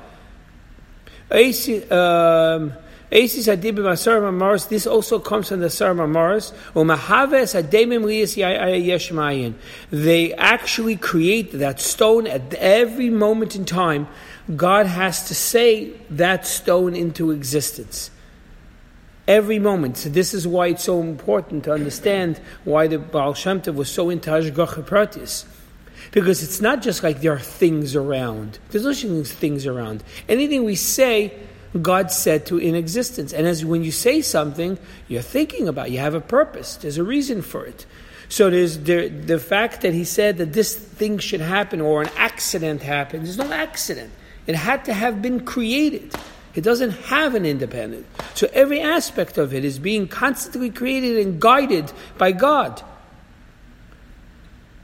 Um, 1.31 2.73
this 3.09 4.87
also 4.87 5.19
comes 5.19 5.49
from 5.49 5.59
the 5.59 5.69
Sarma 5.69 6.07
Mars. 6.07 6.53
They 9.91 10.33
actually 10.33 10.95
create 10.97 11.51
that 11.53 11.79
stone 11.79 12.27
at 12.27 12.53
every 12.53 13.09
moment 13.09 13.55
in 13.55 13.65
time. 13.65 14.07
God 14.55 14.85
has 14.85 15.27
to 15.27 15.35
say 15.35 15.93
that 16.11 16.45
stone 16.45 16.95
into 16.95 17.31
existence. 17.31 18.11
Every 19.27 19.59
moment. 19.59 19.97
So 19.97 20.09
this 20.09 20.33
is 20.33 20.47
why 20.47 20.67
it's 20.67 20.85
so 20.85 21.01
important 21.01 21.65
to 21.65 21.73
understand 21.73 22.39
why 22.63 22.87
the 22.87 22.97
Baal 22.97 23.33
Shem 23.33 23.61
Tov 23.61 23.75
was 23.75 23.89
so 23.89 24.09
into 24.09 24.29
Hashgacha 24.29 24.83
Pratis. 24.83 25.45
Because 26.11 26.41
it's 26.43 26.61
not 26.61 26.81
just 26.81 27.03
like 27.03 27.21
there 27.21 27.33
are 27.33 27.39
things 27.39 27.95
around. 27.95 28.59
There's 28.69 28.85
no 28.85 29.23
things 29.23 29.65
around. 29.65 30.03
Anything 30.29 30.63
we 30.63 30.75
say 30.75 31.33
God 31.81 32.11
said 32.11 32.45
to 32.47 32.57
in 32.57 32.75
existence. 32.75 33.33
And 33.33 33.45
as 33.45 33.65
when 33.65 33.83
you 33.83 33.91
say 33.91 34.21
something, 34.21 34.77
you're 35.07 35.21
thinking 35.21 35.67
about, 35.67 35.87
it. 35.87 35.93
you 35.93 35.99
have 35.99 36.15
a 36.15 36.21
purpose. 36.21 36.77
There's 36.77 36.97
a 36.97 37.03
reason 37.03 37.41
for 37.41 37.65
it. 37.65 37.85
So 38.29 38.49
there's 38.49 38.79
the, 38.79 39.07
the 39.07 39.39
fact 39.39 39.81
that 39.81 39.93
he 39.93 40.03
said 40.03 40.37
that 40.37 40.53
this 40.53 40.75
thing 40.75 41.17
should 41.17 41.41
happen 41.41 41.79
or 41.81 42.01
an 42.01 42.09
accident 42.17 42.81
happened. 42.81 43.25
There's 43.25 43.37
no 43.37 43.51
accident. 43.51 44.11
It 44.47 44.55
had 44.55 44.85
to 44.85 44.93
have 44.93 45.21
been 45.21 45.45
created. 45.45 46.13
It 46.57 46.63
doesn't 46.63 46.89
have 47.13 47.35
an 47.35 47.45
independent. 47.45 48.07
So 48.33 48.49
every 48.51 48.81
aspect 48.81 49.37
of 49.37 49.53
it 49.53 49.63
is 49.63 49.77
being 49.77 50.07
constantly 50.07 50.71
created 50.71 51.23
and 51.23 51.39
guided 51.39 51.93
by 52.17 52.31
God. 52.31 52.81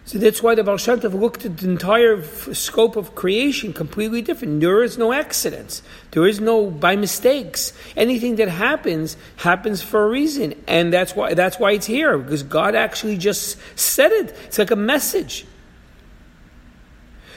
So 0.05 0.19
that's 0.19 0.43
why 0.43 0.53
the 0.53 0.63
Baal 0.63 0.75
looked 0.75 1.45
at 1.45 1.57
the 1.57 1.67
entire 1.67 2.17
f- 2.17 2.49
scope 2.55 2.95
of 2.95 3.15
creation 3.15 3.73
completely 3.73 4.21
different. 4.21 4.61
There 4.61 4.83
is 4.83 4.99
no 4.99 5.13
accidents. 5.13 5.81
There 6.11 6.27
is 6.27 6.39
no 6.39 6.69
by 6.69 6.95
mistakes. 6.95 7.73
Anything 7.97 8.35
that 8.35 8.49
happens 8.49 9.17
happens 9.37 9.81
for 9.81 10.05
a 10.05 10.07
reason, 10.07 10.53
and 10.67 10.93
that's 10.93 11.15
why 11.15 11.33
that's 11.33 11.57
why 11.57 11.71
it's 11.71 11.87
here 11.87 12.19
because 12.19 12.43
God 12.43 12.75
actually 12.75 13.17
just 13.17 13.57
said 13.79 14.11
it. 14.11 14.35
It's 14.45 14.59
like 14.59 14.69
a 14.69 14.75
message. 14.75 15.47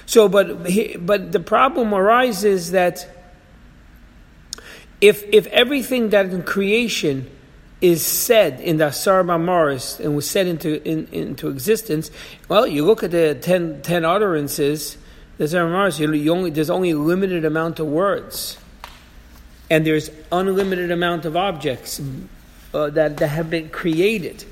So, 0.05 0.29
but 0.29 0.65
but 1.07 1.33
the 1.33 1.41
problem 1.41 1.95
arises 1.95 2.73
that 2.73 3.16
if 5.01 5.23
if 5.33 5.47
everything 5.49 6.11
that 6.11 6.27
in 6.27 6.43
creation 6.43 7.31
is 7.81 8.05
said 8.05 8.61
in 8.61 8.79
the 8.79 8.89
Asar 8.89 9.23
Mamaris 9.23 10.01
and 10.01 10.17
was 10.17 10.29
said 10.29 10.47
into 10.47 10.83
in, 10.89 11.07
into 11.13 11.49
existence, 11.49 12.11
well, 12.49 12.67
you 12.67 12.85
look 12.85 13.03
at 13.03 13.11
the 13.11 13.35
ten, 13.35 13.83
ten 13.83 14.05
utterances, 14.05 14.97
the 15.37 15.45
Asar 15.45 15.67
Mamaris, 15.67 15.99
you, 15.99 16.13
you 16.13 16.33
only, 16.33 16.51
there's 16.51 16.71
only 16.71 16.91
a 16.91 16.99
limited 16.99 17.45
amount 17.45 17.79
of 17.79 17.87
words, 17.87 18.57
and 19.69 19.87
there's 19.87 20.11
unlimited 20.33 20.91
amount 20.91 21.27
of 21.27 21.37
objects 21.37 22.01
uh, 22.73 22.89
that, 22.91 23.19
that 23.19 23.29
have 23.29 23.51
been 23.51 23.69
created. 23.69 24.45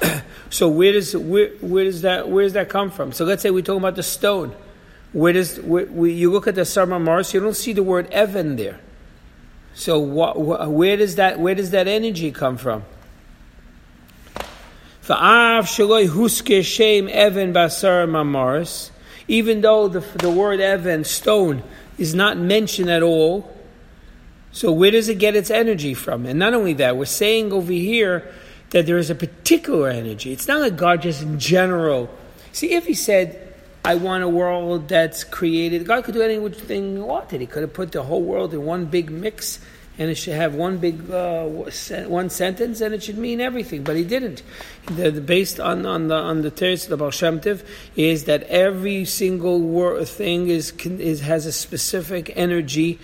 so 0.50 0.68
where 0.68 0.92
does 0.92 1.16
where, 1.16 1.48
where 1.60 1.84
does 1.84 2.02
that 2.02 2.28
where 2.28 2.44
does 2.44 2.52
that 2.52 2.68
come 2.68 2.92
from? 2.92 3.10
So 3.10 3.24
let's 3.24 3.42
say 3.42 3.50
we're 3.50 3.62
talking 3.62 3.80
about 3.80 3.96
the 3.96 4.04
stone. 4.04 4.54
Where 5.12 5.32
does 5.32 5.58
where, 5.60 5.86
we, 5.86 6.12
you 6.12 6.30
look 6.30 6.46
at 6.46 6.54
the 6.54 6.60
Asar 6.60 6.86
Mamaris, 6.86 7.34
you 7.34 7.40
don't 7.40 7.56
see 7.56 7.72
the 7.72 7.82
word 7.82 8.08
Evan 8.12 8.54
there. 8.54 8.78
So 9.74 10.04
wh- 10.04 10.34
wh- 10.34 10.70
where 10.70 10.96
does 10.96 11.16
that 11.16 11.38
where 11.38 11.54
does 11.54 11.70
that 11.70 11.88
energy 11.88 12.30
come 12.30 12.56
from? 12.56 12.84
Even 19.26 19.60
though 19.60 19.88
the, 19.88 20.00
the 20.18 20.30
word 20.30 20.60
Evan, 20.60 21.04
stone, 21.04 21.62
is 21.98 22.14
not 22.14 22.36
mentioned 22.38 22.90
at 22.90 23.02
all, 23.02 23.50
so 24.52 24.72
where 24.72 24.90
does 24.90 25.08
it 25.08 25.18
get 25.18 25.36
its 25.36 25.50
energy 25.50 25.94
from? 25.94 26.26
And 26.26 26.38
not 26.38 26.54
only 26.54 26.74
that, 26.74 26.96
we're 26.96 27.04
saying 27.06 27.52
over 27.52 27.72
here 27.72 28.30
that 28.70 28.86
there 28.86 28.98
is 28.98 29.10
a 29.10 29.14
particular 29.14 29.88
energy. 29.88 30.32
It's 30.32 30.48
not 30.48 30.60
like 30.60 30.76
God 30.76 31.02
just 31.02 31.22
in 31.22 31.38
general. 31.38 32.10
See, 32.52 32.72
if 32.72 32.86
he 32.86 32.94
said, 32.94 33.49
I 33.84 33.94
want 33.94 34.22
a 34.22 34.28
world 34.28 34.88
that's 34.88 35.24
created. 35.24 35.86
God 35.86 36.04
could 36.04 36.14
do 36.14 36.22
anything 36.22 36.96
He 36.96 37.02
wanted. 37.02 37.40
He 37.40 37.46
could 37.46 37.62
have 37.62 37.72
put 37.72 37.92
the 37.92 38.02
whole 38.02 38.22
world 38.22 38.52
in 38.52 38.64
one 38.64 38.86
big 38.86 39.10
mix, 39.10 39.58
and 39.98 40.10
it 40.10 40.16
should 40.16 40.34
have 40.34 40.54
one 40.54 40.78
big 40.78 41.10
uh, 41.10 41.44
one 41.44 42.28
sentence, 42.28 42.80
and 42.82 42.94
it 42.94 43.02
should 43.02 43.16
mean 43.16 43.40
everything. 43.40 43.82
But 43.82 43.96
He 43.96 44.04
didn't. 44.04 44.42
The, 44.86 45.10
the, 45.10 45.20
based 45.22 45.60
on, 45.60 45.86
on 45.86 46.08
the 46.08 46.16
on 46.16 46.42
the 46.42 46.50
text 46.50 46.90
of 46.90 46.98
Baal 46.98 47.10
Shem 47.10 47.40
Tov, 47.40 47.64
is 47.96 48.24
that 48.24 48.42
every 48.44 49.06
single 49.06 49.60
word, 49.60 50.06
thing 50.06 50.48
is, 50.48 50.72
is 50.72 51.22
has 51.22 51.46
a 51.46 51.52
specific 51.52 52.32
energy 52.36 52.98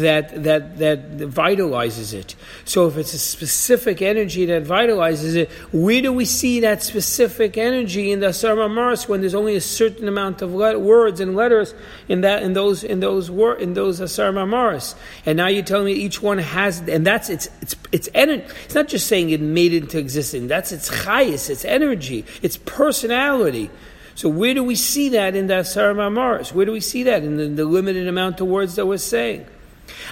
that 0.00 0.44
that 0.44 0.78
that 0.78 1.18
vitalizes 1.18 2.14
it. 2.14 2.34
So 2.64 2.86
if 2.86 2.96
it's 2.96 3.14
a 3.14 3.18
specific 3.18 4.02
energy 4.02 4.46
that 4.46 4.64
vitalizes 4.64 5.34
it, 5.34 5.50
where 5.72 6.00
do 6.00 6.12
we 6.12 6.24
see 6.24 6.60
that 6.60 6.82
specific 6.82 7.56
energy 7.56 8.12
in 8.12 8.20
the 8.20 8.28
Asar 8.28 8.68
Mars 8.68 9.08
when 9.08 9.20
there's 9.20 9.34
only 9.34 9.56
a 9.56 9.60
certain 9.60 10.08
amount 10.08 10.42
of 10.42 10.52
words 10.52 11.20
and 11.20 11.36
letters 11.36 11.74
in 12.08 12.22
that 12.22 12.42
in 12.42 12.52
those 12.52 12.84
in 12.84 13.00
those 13.00 13.30
wor- 13.30 13.56
in 13.56 13.74
those 13.74 14.00
uh, 14.00 14.04
Asar 14.04 14.32
Mars? 14.32 14.94
And 15.26 15.36
now 15.36 15.48
you're 15.48 15.64
telling 15.64 15.86
me 15.86 15.92
each 15.92 16.22
one 16.22 16.38
has, 16.38 16.80
and 16.88 17.06
that's 17.06 17.28
it's 17.28 17.48
it's 17.60 17.76
it's 17.90 18.08
energy. 18.14 18.44
It's 18.64 18.74
not 18.74 18.88
just 18.88 19.06
saying 19.06 19.30
it 19.30 19.40
made 19.40 19.72
it 19.72 19.84
into 19.84 19.98
existence. 19.98 20.48
That's 20.48 20.72
its 20.72 20.90
chayis, 20.90 21.50
its 21.50 21.64
energy, 21.64 22.24
its 22.42 22.56
personality. 22.56 23.70
So 24.14 24.28
where 24.28 24.54
do 24.54 24.62
we 24.62 24.74
see 24.74 25.10
that 25.10 25.34
in 25.34 25.46
the 25.46 25.60
Asar 25.60 25.94
Mars? 26.10 26.52
Where 26.52 26.66
do 26.66 26.72
we 26.72 26.80
see 26.80 27.04
that 27.04 27.22
in 27.22 27.36
the, 27.36 27.48
the 27.48 27.64
limited 27.64 28.06
amount 28.08 28.40
of 28.40 28.46
words 28.46 28.76
that 28.76 28.86
we're 28.86 28.98
saying? 28.98 29.46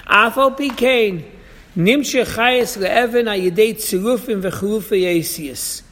Afal 0.07 0.57
chayes 2.23 2.77
le'even 2.77 3.25
ayidei 3.27 3.75
yesius. 5.01 5.83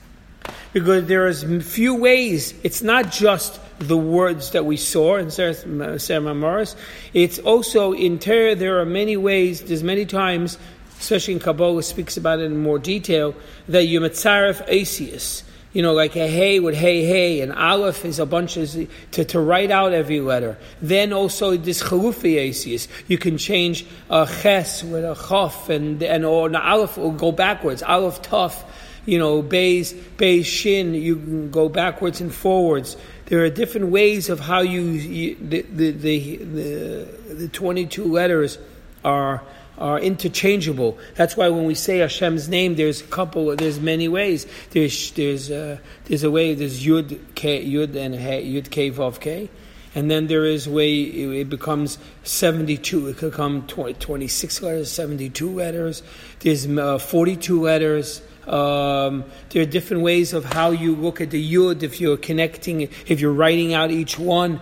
Because 0.74 1.06
there 1.08 1.28
is 1.28 1.44
few 1.64 1.96
ways. 1.96 2.54
It's 2.64 2.82
not 2.82 3.12
just 3.12 3.60
the 3.80 3.98
words 3.98 4.52
that 4.52 4.66
we 4.66 4.78
saw 4.78 5.16
in 5.16 5.32
Sarah 5.32 6.36
Morris. 6.36 6.76
It's 7.14 7.40
also 7.40 7.94
in 7.94 8.20
Torah. 8.20 8.56
There 8.56 8.80
are 8.80 8.86
many 8.86 9.18
ways. 9.18 9.62
There's 9.62 9.84
many 9.84 10.06
times, 10.06 10.58
especially 11.00 11.34
in 11.36 11.40
Kabbalah, 11.40 11.82
speaks 11.82 12.18
about 12.18 12.40
it 12.40 12.46
in 12.46 12.62
more 12.62 12.78
detail 12.78 13.34
that 13.68 13.86
you 13.86 14.00
mitzaref 14.00 14.68
asius 14.68 15.44
you 15.72 15.84
know, 15.84 15.94
like 15.94 16.16
a 16.16 16.28
hey 16.28 16.60
with 16.60 16.76
hey 16.76 17.06
hey, 17.06 17.42
and 17.42 17.54
aleph 17.54 18.04
is 18.04 18.18
a 18.18 18.26
bunch 18.26 18.58
of 18.58 18.90
to, 19.12 19.26
to 19.26 19.40
write 19.40 19.70
out 19.70 19.94
every 19.94 20.20
letter. 20.20 20.58
Then 20.82 21.14
also 21.14 21.56
this 21.58 21.84
chalufi 21.84 22.88
you 23.08 23.18
can 23.18 23.38
change 23.38 23.86
a 24.10 24.28
ches 24.42 24.84
with 24.84 25.04
a 25.04 25.16
chaf, 25.16 25.70
and 25.70 26.02
and 26.02 26.26
or 26.26 26.50
the 26.50 26.60
aleph 26.60 26.98
will 26.98 27.12
go 27.12 27.32
backwards. 27.32 27.84
Aleph 27.84 28.22
tough, 28.24 28.66
you 29.06 29.20
know, 29.20 29.44
beis 29.44 29.94
beis 30.18 30.46
shin, 30.46 30.96
you 30.96 31.16
can 31.16 31.52
go 31.52 31.70
backwards 31.70 32.20
and 32.20 32.34
forwards. 32.34 32.98
There 33.26 33.44
are 33.44 33.50
different 33.52 33.88
ways 33.88 34.30
of 34.30 34.40
how 34.40 34.62
you, 34.62 34.82
you 34.82 35.36
the, 35.36 35.62
the, 35.62 35.92
the 35.92 36.36
the 36.38 37.36
the 37.36 37.48
twenty 37.50 37.86
two 37.86 38.06
letters 38.06 38.58
are 39.06 39.44
are 39.80 40.00
interchangeable. 40.00 40.98
That's 41.16 41.38
why 41.38 41.48
when 41.50 41.64
we 41.64 41.74
say 41.74 42.00
Hashem's 42.00 42.50
name, 42.50 42.76
there's 42.76 43.02
a 43.02 43.06
couple, 43.06 43.56
there's 43.56 43.80
many 43.80 44.08
ways. 44.08 44.46
There's 44.72 45.12
there's 45.12 45.50
uh, 45.50 45.78
there's 46.06 46.24
a 46.24 46.30
way. 46.30 46.54
There's 46.54 46.86
Yud 46.86 47.20
K 47.36 47.66
Yud 47.66 47.96
and 47.96 48.14
he, 48.14 48.62
Yud 48.62 48.70
K 48.70 48.92
Vav 48.92 49.20
K, 49.20 49.50
and 49.96 50.12
then 50.12 50.28
there 50.28 50.46
is 50.46 50.68
way 50.68 51.02
it 51.02 51.50
becomes 51.50 51.98
seventy 52.24 52.78
two. 52.78 53.08
It 53.08 53.18
could 53.18 53.34
come 53.34 53.66
20, 53.68 53.94
26 53.94 54.62
letters, 54.62 54.92
seventy 54.92 55.30
two 55.30 55.50
letters. 55.50 56.04
There's 56.42 56.68
uh, 56.68 56.98
forty 56.98 57.38
two 57.38 57.62
letters. 57.62 58.22
Um, 58.48 59.26
there 59.52 59.62
are 59.62 59.66
different 59.66 60.04
ways 60.04 60.34
of 60.34 60.44
how 60.44 60.72
you 60.72 60.96
look 60.96 61.22
at 61.22 61.30
the 61.30 61.54
yud 61.54 61.84
if 61.84 62.02
you're 62.02 62.18
connecting, 62.18 62.82
if 62.82 63.20
you're 63.20 63.34
writing 63.34 63.74
out 63.74 63.92
each 63.92 64.20
one. 64.20 64.60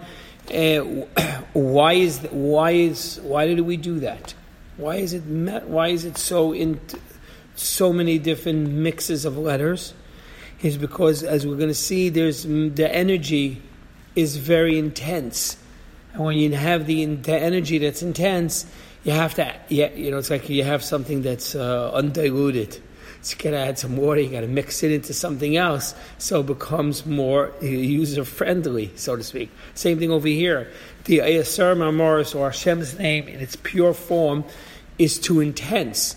Uh, 0.53 0.79
why 1.53 1.93
is 1.93 2.19
why 2.31 2.71
is 2.71 3.19
why 3.23 3.47
did 3.47 3.61
we 3.61 3.77
do 3.77 3.99
that? 4.01 4.33
Why 4.77 4.97
is 4.97 5.13
it 5.13 5.25
met, 5.25 5.67
why 5.67 5.89
is 5.89 6.05
it 6.05 6.17
so 6.17 6.53
in 6.53 6.79
so 7.55 7.91
many 7.91 8.19
different 8.19 8.69
mixes 8.69 9.25
of 9.25 9.37
letters? 9.37 9.93
Is 10.61 10.77
because 10.77 11.23
as 11.23 11.45
we're 11.45 11.55
going 11.55 11.69
to 11.69 11.73
see, 11.75 12.09
there's 12.09 12.43
the 12.43 12.89
energy 12.91 13.61
is 14.15 14.37
very 14.37 14.79
intense, 14.79 15.57
and 16.13 16.23
when 16.23 16.37
you 16.37 16.53
have 16.55 16.87
the, 16.87 17.05
the 17.05 17.37
energy 17.37 17.77
that's 17.77 18.01
intense, 18.01 18.65
you 19.03 19.11
have 19.11 19.35
to, 19.35 19.55
yeah, 19.69 19.91
you 19.93 20.09
know, 20.09 20.17
it's 20.17 20.31
like 20.31 20.49
you 20.49 20.63
have 20.63 20.83
something 20.83 21.21
that's 21.21 21.53
uh, 21.53 21.91
undiluted. 21.93 22.81
So 23.21 23.35
you 23.37 23.43
gotta 23.43 23.57
add 23.57 23.79
some 23.79 23.97
water, 23.97 24.21
you 24.21 24.29
gotta 24.29 24.47
mix 24.47 24.83
it 24.83 24.91
into 24.91 25.13
something 25.13 25.57
else 25.57 25.95
so 26.17 26.41
it 26.41 26.45
becomes 26.45 27.05
more 27.05 27.51
user 27.61 28.23
friendly, 28.23 28.91
so 28.95 29.15
to 29.15 29.23
speak. 29.23 29.51
Same 29.75 29.99
thing 29.99 30.11
over 30.11 30.27
here. 30.27 30.71
The 31.05 31.19
Ayasar 31.19 31.75
Mamoris 31.75 32.35
or 32.35 32.49
Hashem's 32.49 32.97
name 32.97 33.27
in 33.27 33.39
its 33.39 33.55
pure 33.55 33.93
form 33.93 34.43
is 34.97 35.19
too 35.19 35.39
intense. 35.39 36.15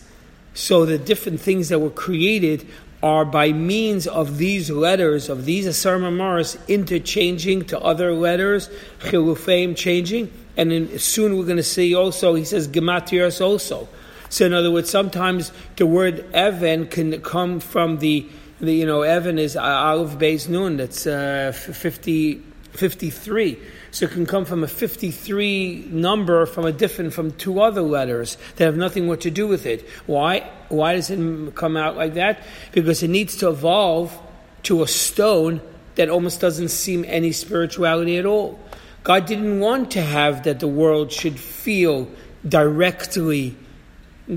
So 0.55 0.85
the 0.85 0.99
different 0.99 1.41
things 1.41 1.69
that 1.69 1.79
were 1.79 1.91
created 1.91 2.67
are 3.03 3.25
by 3.25 3.53
means 3.53 4.07
of 4.07 4.39
these 4.39 4.71
letters, 4.71 5.29
of 5.29 5.45
these 5.47 5.67
Asar 5.67 5.99
Mamoris, 5.99 6.57
interchanging 6.69 7.65
to 7.67 7.81
other 7.81 8.13
letters, 8.13 8.69
Chilufim 9.01 9.75
changing, 9.77 10.31
and 10.57 10.71
then 10.71 10.99
soon 10.99 11.39
we're 11.39 11.45
going 11.45 11.57
to 11.57 11.63
see 11.63 11.95
also, 11.95 12.35
he 12.35 12.45
says 12.45 12.69
Gematrias 12.69 13.41
also. 13.41 13.89
So 14.29 14.45
in 14.47 14.53
other 14.53 14.71
words, 14.71 14.91
sometimes 14.91 15.51
the 15.77 15.87
word 15.87 16.25
Evan 16.35 16.87
can 16.87 17.21
come 17.23 17.59
from 17.61 17.99
the, 17.99 18.29
the 18.61 18.75
you 18.75 18.87
know, 18.87 19.03
Evan 19.03 19.39
is 19.39 19.57
Aleph 19.57 20.19
Beis 20.19 20.49
Nun, 20.49 20.77
that's 20.77 21.07
uh, 21.07 21.53
50, 21.55 22.35
53. 22.73 23.59
So 23.93 24.07
it 24.07 24.13
can 24.13 24.27
come 24.27 24.45
from 24.45 24.63
a 24.63 24.69
53 24.69 25.89
number 25.91 26.47
from 26.47 26.65
a 26.65 26.73
different, 26.73 27.13
from 27.13 27.33
two 27.33 27.61
other 27.61 27.83
letters 27.83 28.37
that 28.57 28.65
have 28.65 28.77
nothing 28.77 29.09
what 29.09 29.23
to 29.23 29.31
do 29.31 29.49
with 29.49 29.67
it. 29.67 29.89
Why? 30.07 30.49
Why 30.69 30.95
does 30.95 31.11
it 31.11 31.55
come 31.55 31.77
out 31.77 31.97
like 31.97 32.15
that? 32.15 32.43
Because 32.73 33.03
it 33.03 33.09
needs 33.09 33.37
to 33.39 33.49
evolve 33.49 34.17
to 34.65 34.83
a 34.83 34.87
stone 34.87 35.61
that 35.97 36.09
almost 36.09 36.41
doesn't 36.41 36.69
seem 36.69 37.05
any 37.09 37.33
spirituality 37.33 38.17
at 38.17 38.27
all. 38.27 38.61
God 39.03 39.27
didn't 39.27 39.61
want 39.61 39.91
to 39.93 40.03
have 40.03 40.45
that 40.45 40.61
the 40.61 40.69
world 40.69 41.11
should 41.11 41.39
feel 41.39 42.09
directly 42.47 43.57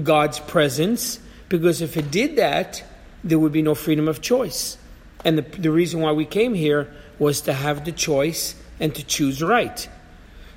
God's 0.02 0.40
presence, 0.40 1.20
because 1.50 1.82
if 1.82 1.98
it 1.98 2.10
did 2.10 2.38
that, 2.38 2.84
there 3.24 3.38
would 3.38 3.52
be 3.52 3.62
no 3.62 3.76
freedom 3.76 4.08
of 4.08 4.22
choice. 4.22 4.78
And 5.24 5.38
the, 5.38 5.42
the 5.42 5.72
reason 5.72 6.02
why 6.02 6.12
we 6.12 6.26
came 6.26 6.54
here 6.54 6.92
was 7.20 7.42
to 7.42 7.54
have 7.54 7.86
the 7.86 7.92
choice 7.92 8.56
and 8.80 8.94
to 8.96 9.04
choose 9.04 9.42
right. 9.42 9.88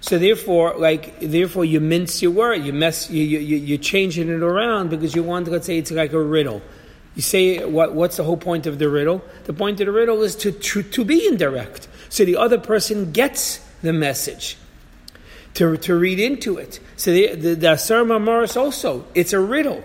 So 0.00 0.18
therefore, 0.18 0.75
like 0.76 1.18
therefore, 1.20 1.64
you 1.64 1.80
mince 1.80 2.23
your 2.23 2.30
word, 2.30 2.64
you 2.64 2.73
mess, 2.73 3.11
you 3.11 3.25
you 3.25 3.56
you're 3.56 3.78
changing 3.78 4.28
it 4.28 4.42
around 4.42 4.90
because 4.90 5.16
you 5.16 5.23
want. 5.23 5.49
Let's 5.49 5.66
say 5.66 5.78
it's 5.78 5.90
like 5.90 6.12
a 6.12 6.23
riddle. 6.23 6.62
You 7.14 7.23
say 7.23 7.64
what? 7.64 7.94
What's 7.94 8.18
the 8.18 8.25
whole 8.25 8.37
point 8.37 8.66
of 8.66 8.78
the 8.78 8.88
riddle? 8.88 9.23
The 9.44 9.52
point 9.52 9.80
of 9.80 9.87
the 9.87 9.92
riddle 9.92 10.23
is 10.23 10.37
to 10.37 10.52
to, 10.52 10.82
to 10.82 11.04
be 11.04 11.26
indirect, 11.26 11.88
so 12.08 12.25
the 12.25 12.37
other 12.37 12.58
person 12.58 13.12
gets 13.12 13.58
the 13.82 13.92
message. 13.92 14.58
To, 15.54 15.78
to 15.78 15.94
read 15.96 16.20
into 16.20 16.58
it. 16.58 16.80
So 16.96 17.12
the 17.12 17.35
the, 17.35 17.54
the 17.54 17.73
Asar 17.73 18.04
Mamaris 18.04 18.58
also, 18.58 19.06
it's 19.14 19.32
a 19.32 19.40
riddle. 19.40 19.82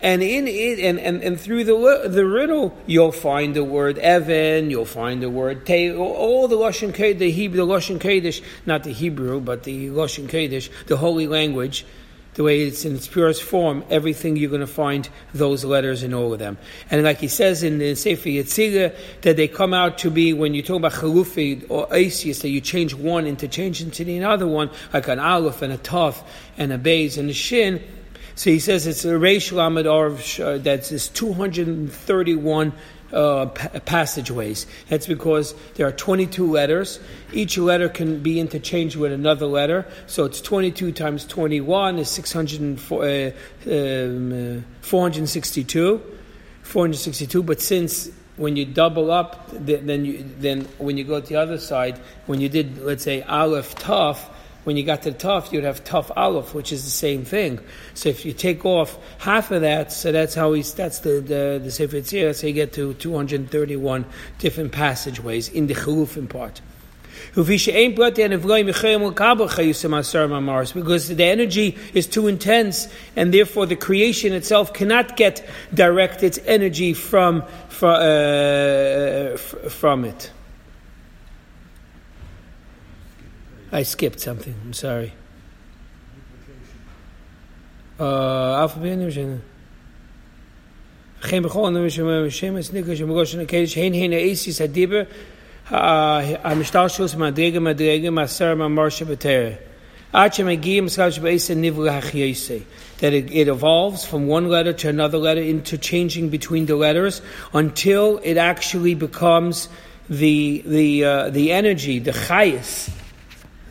And 0.00 0.22
in 0.22 0.46
it, 0.46 0.78
and, 0.78 1.00
and, 1.00 1.22
and 1.22 1.40
through 1.40 1.64
the 1.64 2.08
the 2.08 2.26
riddle, 2.26 2.76
you'll 2.86 3.12
find 3.12 3.56
the 3.56 3.64
word 3.64 3.96
Evan, 3.98 4.70
you'll 4.70 4.84
find 4.84 5.22
the 5.22 5.30
word 5.30 5.64
Te, 5.64 5.90
all 5.92 6.48
the 6.48 6.56
Lashon 6.56 6.92
Kodesh, 6.92 7.18
the 7.18 7.30
Hebrew, 7.30 7.64
the 7.64 7.66
Lashon 7.66 7.98
Kodesh, 7.98 8.42
not 8.66 8.84
the 8.84 8.92
Hebrew, 8.92 9.40
but 9.40 9.62
the 9.62 9.88
Lashon 9.88 10.28
Kodesh, 10.28 10.68
the 10.86 10.98
holy 10.98 11.26
language, 11.26 11.86
the 12.34 12.42
way 12.42 12.64
it's 12.64 12.84
in 12.84 12.94
its 12.94 13.08
purest 13.08 13.42
form, 13.42 13.82
everything 13.88 14.36
you're 14.36 14.50
going 14.50 14.60
to 14.60 14.66
find 14.66 15.08
those 15.32 15.64
letters 15.64 16.02
in 16.02 16.12
all 16.12 16.34
of 16.34 16.38
them. 16.38 16.58
And 16.90 17.02
like 17.02 17.18
he 17.18 17.28
says 17.28 17.62
in 17.62 17.78
the 17.78 17.94
Sefer 17.94 18.28
Yetzirah, 18.28 18.94
that 19.22 19.38
they 19.38 19.48
come 19.48 19.72
out 19.72 19.96
to 19.98 20.10
be, 20.10 20.34
when 20.34 20.52
you 20.52 20.62
talk 20.62 20.76
about 20.76 20.92
chalufi 20.92 21.64
or 21.70 21.86
Asius, 21.88 22.42
that 22.42 22.50
you 22.50 22.60
change 22.60 22.92
one 22.92 23.26
into 23.26 23.48
change 23.48 23.80
into 23.80 24.04
the 24.04 24.22
other 24.22 24.46
one, 24.46 24.70
like 24.92 25.08
an 25.08 25.18
aleph 25.18 25.62
and 25.62 25.72
a 25.72 25.78
taf 25.78 26.22
and 26.58 26.70
a 26.74 26.78
beis 26.78 27.16
and 27.16 27.30
a 27.30 27.32
shin, 27.32 27.82
so 28.36 28.50
he 28.50 28.58
says 28.58 28.86
it's 28.86 29.04
a 29.04 29.14
Reish 29.14 29.50
Lamed 29.50 29.86
Arv 29.86 30.38
uh, 30.38 30.58
that's 30.58 31.08
231 31.08 32.72
uh, 33.12 33.46
passageways. 33.46 34.66
That's 34.88 35.06
because 35.06 35.54
there 35.74 35.86
are 35.86 35.92
22 35.92 36.50
letters. 36.50 37.00
Each 37.32 37.56
letter 37.56 37.88
can 37.88 38.22
be 38.22 38.38
interchanged 38.38 38.96
with 38.96 39.12
another 39.12 39.46
letter. 39.46 39.86
So 40.06 40.26
it's 40.26 40.42
22 40.42 40.92
times 40.92 41.24
21 41.24 41.98
is 41.98 42.10
604, 42.10 43.04
uh, 43.04 43.30
um, 43.66 44.64
462. 44.82 46.02
462. 46.62 47.42
But 47.42 47.62
since 47.62 48.10
when 48.36 48.56
you 48.56 48.66
double 48.66 49.10
up, 49.10 49.48
then 49.50 50.04
you, 50.04 50.24
then 50.38 50.66
when 50.76 50.98
you 50.98 51.04
go 51.04 51.20
to 51.20 51.26
the 51.26 51.36
other 51.36 51.58
side, 51.58 51.98
when 52.26 52.40
you 52.42 52.50
did 52.50 52.78
let's 52.78 53.04
say 53.04 53.22
Aleph 53.22 53.76
Taf, 53.76 54.18
when 54.66 54.76
you 54.76 54.82
got 54.82 55.02
to 55.02 55.12
the 55.12 55.16
tough, 55.16 55.52
you'd 55.52 55.62
have 55.62 55.84
tough 55.84 56.10
aleph, 56.16 56.52
which 56.52 56.72
is 56.72 56.82
the 56.82 56.90
same 56.90 57.24
thing. 57.24 57.60
So 57.94 58.08
if 58.08 58.24
you 58.24 58.32
take 58.32 58.66
off 58.66 58.98
half 59.18 59.52
of 59.52 59.60
that, 59.60 59.92
so 59.92 60.10
that's 60.10 60.34
how 60.34 60.54
he's, 60.54 60.74
that's 60.74 60.98
the, 60.98 61.20
the, 61.20 61.60
the 61.62 61.70
Sefer 61.70 62.02
so 62.02 62.46
you 62.48 62.52
get 62.52 62.72
to 62.72 62.94
231 62.94 64.04
different 64.40 64.72
passageways 64.72 65.48
in 65.50 65.68
the 65.68 65.74
Chalufim 65.74 66.28
part. 66.28 66.60
Because 70.72 71.08
the 71.08 71.24
energy 71.24 71.78
is 71.94 72.08
too 72.08 72.26
intense, 72.26 72.88
and 73.14 73.32
therefore 73.32 73.66
the 73.66 73.76
creation 73.76 74.32
itself 74.32 74.72
cannot 74.72 75.16
get 75.16 75.48
direct 75.72 76.24
its 76.24 76.40
energy 76.44 76.92
from, 76.92 77.44
from, 77.68 78.00
uh, 78.00 79.36
from 79.36 80.04
it. 80.04 80.32
I 83.76 83.82
skipped 83.82 84.20
something. 84.20 84.54
I'm 84.64 84.72
sorry. 84.72 85.12
that 103.00 103.12
it, 103.12 103.30
it 103.30 103.48
evolves 103.48 104.06
from 104.06 104.26
one 104.26 104.48
letter 104.48 104.72
to 104.72 104.88
another 104.88 105.18
letter 105.18 105.42
interchanging 105.42 106.30
between 106.30 106.64
the 106.64 106.76
letters 106.76 107.20
until 107.52 108.20
it 108.24 108.38
actually 108.38 108.94
becomes 108.94 109.68
the 110.08 110.62
the 110.64 111.04
uh, 111.04 111.28
the 111.28 111.52
energy 111.52 111.98
the 111.98 112.12
chayis 112.12 112.88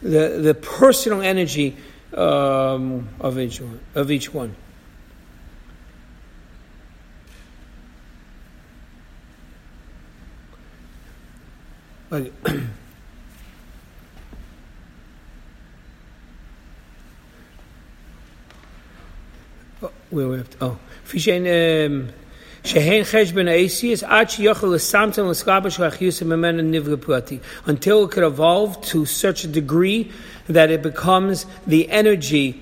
the, 0.06 0.40
the 0.40 0.54
personal 0.54 1.22
energy 1.24 1.76
um, 2.14 3.10
of, 3.20 3.40
each 3.40 3.60
one, 3.60 3.80
of 3.96 4.12
each 4.12 4.32
one. 4.32 4.56
Like, 12.12 12.32
oh, 19.82 19.92
where 20.12 20.28
we 20.28 20.38
have 20.38 20.52
to, 20.52 20.58
oh, 20.62 20.78
until 27.68 28.06
it 28.06 28.12
could 28.12 28.24
evolve 28.24 28.82
to 28.82 29.06
such 29.06 29.44
a 29.44 29.48
degree 29.48 30.12
that 30.48 30.72
it 30.72 30.82
becomes 30.82 31.46
the 31.68 31.88
energy 31.92 32.62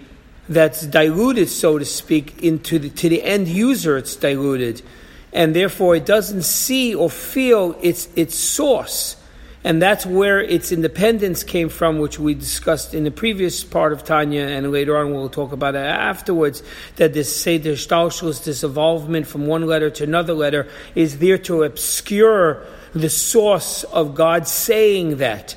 that's 0.50 0.86
diluted, 0.86 1.48
so 1.48 1.80
to 1.80 1.86
speak, 1.86 2.44
into 2.44 2.80
the, 2.80 2.90
to 2.90 3.08
the 3.08 3.24
end 3.24 3.48
user. 3.48 3.98
It's 3.98 4.18
diluted, 4.18 4.82
and 5.32 5.56
therefore 5.56 5.96
it 5.96 6.06
doesn't 6.06 6.44
see 6.44 6.94
or 6.94 7.10
feel 7.10 7.78
its 7.82 8.10
its 8.18 8.36
source. 8.36 9.16
And 9.64 9.82
that's 9.82 10.06
where 10.06 10.42
its 10.42 10.74
independence 10.74 11.44
came 11.44 11.70
from, 11.70 12.00
which 12.00 12.20
we 12.20 12.34
discussed 12.34 12.94
in 12.94 13.06
the 13.06 13.12
previous 13.12 13.64
part 13.64 13.94
of 13.94 14.04
Tanya, 14.04 14.42
and 14.42 14.72
later 14.72 14.98
on 14.98 15.14
we'll 15.14 15.30
talk 15.30 15.54
about 15.54 15.76
it 15.76 15.80
afterwards. 15.80 16.62
That 16.98 17.14
this 17.14 17.34
Seder 17.34 17.74
Stalshus, 17.74 18.44
this 18.44 18.64
evolvement 18.64 19.26
from 19.26 19.48
one 19.48 19.66
letter 19.66 19.90
to 19.90 20.04
another 20.04 20.34
letter, 20.34 20.68
is 20.96 21.20
there 21.20 21.38
to 21.40 21.64
obscure 21.64 22.66
the 22.94 23.10
source 23.10 23.86
of 23.86 24.16
God 24.16 24.48
saying 24.48 25.18
that. 25.18 25.56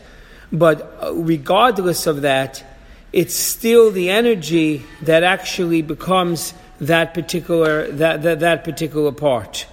But 0.53 0.99
uh, 1.03 1.13
regardless 1.15 2.07
of 2.07 2.23
that, 2.23 2.65
it's 3.13 3.35
still 3.35 3.91
the 3.91 4.11
energy 4.11 4.85
that 5.03 5.25
actually 5.25 5.83
becomes 5.83 6.55
that 6.81 7.15
particular 7.15 7.91
that, 7.93 8.23
that, 8.23 8.41
that 8.41 8.63
particular 8.63 9.11
part. 9.11 9.67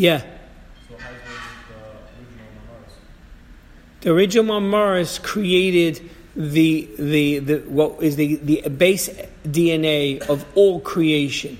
Yeah. 0.00 0.22
So 0.88 0.96
how 0.96 1.10
the 4.00 4.10
original 4.10 4.60
Mars? 4.60 5.18
created 5.18 6.00
the, 6.34 6.88
the, 6.98 7.38
the, 7.40 7.58
what 7.68 8.02
is 8.02 8.16
the, 8.16 8.36
the 8.36 8.66
base 8.70 9.10
DNA 9.46 10.22
of 10.26 10.46
all 10.54 10.80
creation. 10.80 11.58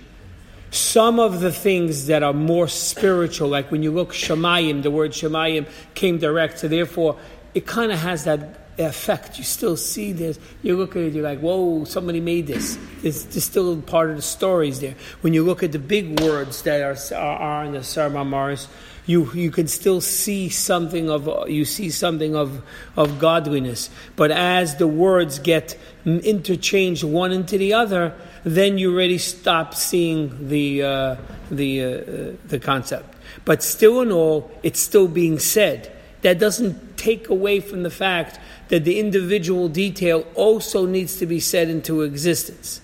Some 0.70 1.20
of 1.20 1.40
the 1.40 1.52
things 1.52 2.06
that 2.06 2.22
are 2.22 2.32
more 2.32 2.66
spiritual, 2.66 3.50
like 3.50 3.70
when 3.70 3.82
you 3.82 3.90
look 3.90 4.14
Shemayim, 4.14 4.84
the 4.84 4.90
word 4.90 5.10
Shemayim 5.10 5.68
came 5.92 6.16
direct, 6.16 6.60
so 6.60 6.68
therefore 6.68 7.18
it 7.52 7.66
kind 7.66 7.92
of 7.92 7.98
has 7.98 8.24
that 8.24 8.59
effect. 8.88 9.38
You 9.38 9.44
still 9.44 9.76
see 9.76 10.12
this. 10.12 10.38
You 10.62 10.76
look 10.76 10.96
at 10.96 11.02
it, 11.02 11.14
you're 11.14 11.24
like, 11.24 11.40
whoa, 11.40 11.84
somebody 11.84 12.20
made 12.20 12.46
this. 12.46 12.78
There's, 13.02 13.24
there's 13.24 13.44
still 13.44 13.80
part 13.82 14.10
of 14.10 14.16
the 14.16 14.22
stories 14.22 14.80
there. 14.80 14.94
When 15.20 15.34
you 15.34 15.44
look 15.44 15.62
at 15.62 15.72
the 15.72 15.78
big 15.78 16.20
words 16.20 16.62
that 16.62 16.80
are, 16.80 17.16
are, 17.16 17.36
are 17.36 17.64
in 17.64 17.72
the 17.72 17.84
Sarma 17.84 18.24
Mars, 18.24 18.68
you, 19.06 19.32
you 19.32 19.50
can 19.50 19.66
still 19.66 20.00
see 20.00 20.48
something 20.48 21.10
of 21.10 21.48
you 21.48 21.64
see 21.64 21.90
something 21.90 22.36
of, 22.36 22.62
of 22.96 23.18
godliness. 23.18 23.90
But 24.14 24.30
as 24.30 24.76
the 24.76 24.86
words 24.86 25.38
get 25.38 25.76
interchanged 26.04 27.02
one 27.02 27.32
into 27.32 27.58
the 27.58 27.74
other, 27.74 28.14
then 28.44 28.78
you 28.78 28.94
already 28.94 29.18
stop 29.18 29.74
seeing 29.74 30.48
the 30.48 30.82
uh, 30.82 31.16
the 31.50 31.82
uh, 31.82 32.36
the 32.46 32.60
concept. 32.60 33.16
But 33.44 33.62
still, 33.62 34.00
in 34.00 34.12
all, 34.12 34.50
it's 34.62 34.80
still 34.80 35.08
being 35.08 35.38
said. 35.38 35.96
That 36.22 36.38
doesn't 36.38 36.98
take 36.98 37.30
away 37.30 37.60
from 37.60 37.82
the 37.82 37.90
fact 37.90 38.38
that 38.70 38.84
the 38.84 39.00
individual 39.00 39.68
detail 39.68 40.24
also 40.34 40.86
needs 40.86 41.16
to 41.16 41.26
be 41.26 41.40
set 41.40 41.68
into 41.68 42.02
existence, 42.02 42.80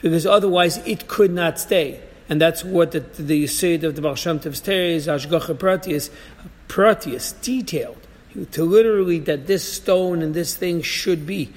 because 0.00 0.24
otherwise 0.24 0.78
it 0.86 1.08
could 1.08 1.32
not 1.32 1.58
stay. 1.58 2.00
And 2.28 2.40
that's 2.40 2.64
what 2.64 2.92
the, 2.92 3.00
the 3.00 3.44
Yisrael 3.44 3.82
of 3.82 3.96
the 3.96 4.02
Baal 4.02 4.14
Shem 4.14 4.38
Tov's 4.38 4.66
is, 4.68 5.08
Ashgacha 5.08 5.56
Pratius, 5.56 6.10
Pratius, 6.68 7.34
detailed, 7.42 8.06
to 8.52 8.64
literally 8.64 9.18
that 9.18 9.48
this 9.48 9.70
stone 9.70 10.22
and 10.22 10.32
this 10.32 10.54
thing 10.54 10.80
should 10.80 11.26
be. 11.26 11.52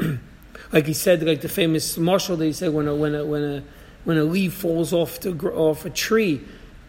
like 0.72 0.86
he 0.86 0.92
said, 0.92 1.22
like 1.22 1.42
the 1.42 1.48
famous 1.48 1.96
marshal 1.96 2.36
that 2.36 2.44
he 2.44 2.52
said, 2.52 2.74
when 2.74 2.88
a, 2.88 2.94
when 2.94 3.14
a, 3.14 3.24
when 3.24 3.44
a, 3.44 3.62
when 4.02 4.18
a 4.18 4.24
leaf 4.24 4.54
falls 4.54 4.92
off, 4.92 5.20
to, 5.20 5.32
off 5.52 5.84
a 5.84 5.90
tree, 5.90 6.40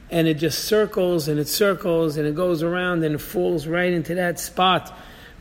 and 0.10 0.28
it 0.28 0.36
just 0.36 0.66
circles 0.66 1.28
and 1.28 1.40
it 1.40 1.48
circles 1.48 2.18
and 2.18 2.28
it 2.28 2.34
goes 2.34 2.64
around 2.64 3.04
and 3.04 3.14
it 3.14 3.22
falls 3.22 3.68
right 3.68 3.94
into 3.94 4.16
that 4.16 4.40
spot 4.40 4.92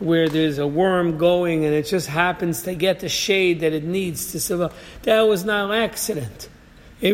where 0.00 0.28
there's 0.28 0.58
a 0.58 0.66
worm 0.66 1.18
going 1.18 1.64
and 1.64 1.74
it 1.74 1.86
just 1.86 2.08
happens 2.08 2.62
to 2.62 2.74
get 2.74 3.00
the 3.00 3.08
shade 3.08 3.60
that 3.60 3.72
it 3.72 3.84
needs 3.84 4.32
to 4.32 4.40
survive. 4.40 4.74
That 5.02 5.22
was 5.22 5.44
not 5.44 5.70
an 5.70 5.82
accident. 5.82 6.48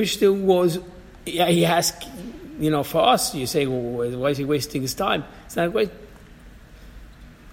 Still 0.04 0.34
was, 0.34 0.78
yeah, 1.26 1.46
he 1.46 1.66
asked, 1.66 2.08
you 2.58 2.70
know, 2.70 2.82
for 2.82 3.06
us, 3.06 3.34
you 3.34 3.46
say, 3.46 3.66
well, 3.66 4.18
why 4.18 4.30
is 4.30 4.38
he 4.38 4.44
wasting 4.44 4.82
his 4.82 4.94
time? 4.94 5.24
It's 5.44 5.56
not 5.56 5.72
great. 5.72 5.90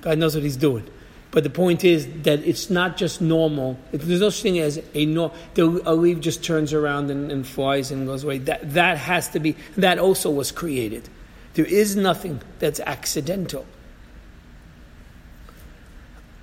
God 0.01 0.17
knows 0.17 0.35
what 0.35 0.43
he's 0.43 0.57
doing. 0.57 0.87
But 1.31 1.43
the 1.43 1.49
point 1.49 1.83
is 1.83 2.05
that 2.23 2.45
it's 2.45 2.69
not 2.69 2.95
just 2.95 3.19
normal. 3.19 3.79
There's 3.91 4.21
no 4.21 4.29
such 4.29 4.43
thing 4.43 4.59
as 4.59 4.79
a 4.93 5.05
no. 5.07 5.33
A 5.57 5.95
leaf 5.95 6.19
just 6.19 6.43
turns 6.43 6.73
around 6.73 7.09
and, 7.09 7.31
and 7.31 7.47
flies 7.47 7.89
and 7.89 8.05
goes 8.05 8.23
away. 8.23 8.37
That 8.37 8.73
that 8.73 8.99
has 8.99 9.29
to 9.29 9.39
be. 9.39 9.55
That 9.75 9.97
also 9.97 10.29
was 10.29 10.51
created. 10.51 11.09
There 11.55 11.65
is 11.65 11.95
nothing 11.95 12.39
that's 12.59 12.79
accidental. 12.79 13.65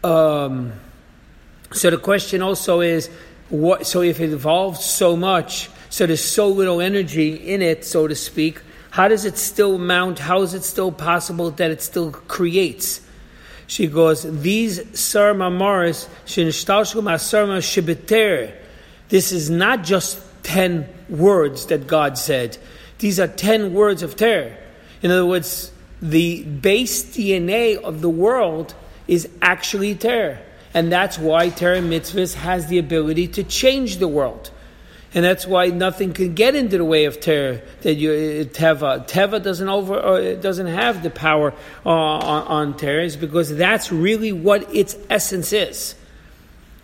Um, 0.02 0.72
so 1.72 1.90
the 1.90 1.98
question 1.98 2.42
also 2.42 2.80
is, 2.80 3.08
what? 3.48 3.86
So 3.86 4.02
if 4.02 4.20
it 4.20 4.32
evolved 4.32 4.80
so 4.80 5.16
much, 5.16 5.70
so 5.88 6.06
there's 6.06 6.24
so 6.24 6.48
little 6.48 6.80
energy 6.80 7.34
in 7.34 7.62
it, 7.62 7.84
so 7.84 8.06
to 8.06 8.14
speak. 8.14 8.60
How 8.90 9.08
does 9.08 9.24
it 9.24 9.38
still 9.38 9.78
mount? 9.78 10.18
How 10.18 10.42
is 10.42 10.54
it 10.54 10.64
still 10.64 10.90
possible 10.90 11.50
that 11.52 11.70
it 11.70 11.82
still 11.82 12.12
creates? 12.12 13.00
She 13.66 13.86
goes, 13.86 14.22
these 14.42 14.98
sarma 14.98 15.48
maris 15.48 16.08
sarma 16.26 17.60
shibiter. 17.60 18.52
This 19.08 19.30
is 19.30 19.48
not 19.48 19.84
just 19.84 20.20
ten 20.42 20.88
words 21.08 21.66
that 21.66 21.86
God 21.86 22.18
said. 22.18 22.58
These 22.98 23.20
are 23.20 23.28
ten 23.28 23.72
words 23.72 24.02
of 24.02 24.16
terror. 24.16 24.56
In 25.02 25.12
other 25.12 25.26
words, 25.26 25.70
the 26.02 26.42
base 26.44 27.04
DNA 27.04 27.76
of 27.76 28.00
the 28.00 28.10
world 28.10 28.74
is 29.10 29.28
actually 29.42 29.96
terror. 29.96 30.38
And 30.72 30.90
that's 30.90 31.18
why 31.18 31.48
Torah 31.48 31.80
mitzvahs 31.80 32.34
has 32.34 32.68
the 32.68 32.78
ability 32.78 33.26
to 33.28 33.42
change 33.42 33.96
the 33.96 34.06
world. 34.06 34.52
And 35.12 35.24
that's 35.24 35.44
why 35.44 35.66
nothing 35.66 36.12
can 36.12 36.34
get 36.34 36.54
into 36.54 36.78
the 36.78 36.84
way 36.84 37.06
of 37.06 37.18
terror 37.18 37.60
that 37.82 37.94
you, 37.94 38.12
uh, 38.12 38.44
Teva. 38.44 39.08
Teva 39.08 39.42
doesn't 39.42 39.68
over, 39.68 39.98
uh, 39.98 40.34
doesn't 40.36 40.68
have 40.68 41.02
the 41.02 41.10
power 41.10 41.52
uh, 41.84 41.88
on, 41.90 42.72
on 42.72 42.84
is 42.84 43.16
because 43.16 43.56
that's 43.56 43.90
really 43.90 44.30
what 44.30 44.72
its 44.72 44.96
essence 45.10 45.52
is. 45.52 45.96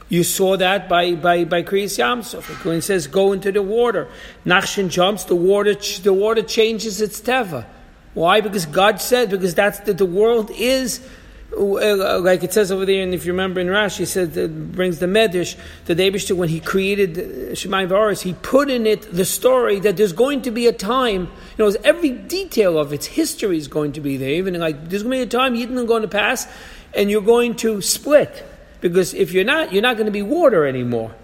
You 0.09 0.25
saw 0.25 0.57
that 0.57 0.89
by 0.89 1.15
by 1.15 1.45
by 1.45 1.63
Kriyas 1.63 1.99
Yamsuf. 1.99 2.65
When 2.65 2.79
it 2.79 2.83
says 2.83 3.07
go 3.09 3.33
into 3.33 3.51
the 3.51 3.63
water, 3.63 4.09
Nachshon 4.45 4.89
jumps, 4.89 5.25
the 5.25 5.35
water 5.35 5.75
the 5.75 6.13
water 6.13 6.43
changes 6.43 7.01
its 7.01 7.21
teva. 7.21 7.67
Why? 8.15 8.41
Because 8.41 8.67
God 8.67 9.01
said 9.01 9.31
because 9.31 9.55
that's 9.55 9.81
the, 9.81 10.07
world 10.07 10.51
is 10.51 11.07
Uh, 11.53 12.21
like 12.21 12.43
it 12.43 12.53
says 12.53 12.71
over 12.73 12.85
there, 12.85 13.03
and 13.03 13.15
if 13.15 13.25
you 13.25 13.33
remember 13.33 13.61
in 13.61 13.69
Rashi, 13.69 14.01
it 14.01 14.07
says 14.07 14.37
it 14.37 14.73
brings 14.73 14.99
the 14.99 15.07
Medish, 15.07 15.57
the 15.87 15.95
Debishter, 15.95 16.37
when 16.37 16.49
he 16.49 16.61
created 16.61 17.15
Shemayim 17.53 17.89
Varis, 17.89 18.21
he 18.21 18.35
put 18.35 18.69
in 18.69 18.87
it 18.87 19.11
the 19.13 19.25
story 19.25 19.81
that 19.81 19.97
there's 19.97 20.13
going 20.13 20.43
to 20.43 20.51
be 20.51 20.67
a 20.67 20.73
time, 20.73 21.29
you 21.57 21.65
know, 21.65 21.73
every 21.83 22.11
detail 22.11 22.79
of 22.79 22.93
its 22.93 23.07
history 23.07 23.57
is 23.57 23.69
going 23.69 23.93
to 23.93 24.01
be 24.01 24.17
there. 24.17 24.31
Even 24.31 24.59
like, 24.59 24.89
there's 24.89 25.03
going 25.03 25.21
to 25.21 25.27
be 25.27 25.37
a 25.37 25.41
time 25.41 25.55
Yidden 25.55 25.79
are 25.79 25.87
going 25.87 26.03
to 26.03 26.09
pass, 26.09 26.47
and 26.95 27.11
you're 27.11 27.23
going 27.23 27.55
to 27.57 27.81
split. 27.81 28.45
Because 28.81 29.15
if 29.15 29.33
you're 29.33 29.45
not, 29.45 29.73
you're 29.73 29.83
not 29.83 29.97
going 29.97 30.07
to 30.07 30.13
be 30.13 30.23
water 30.23 30.67
anymore. 30.67 31.15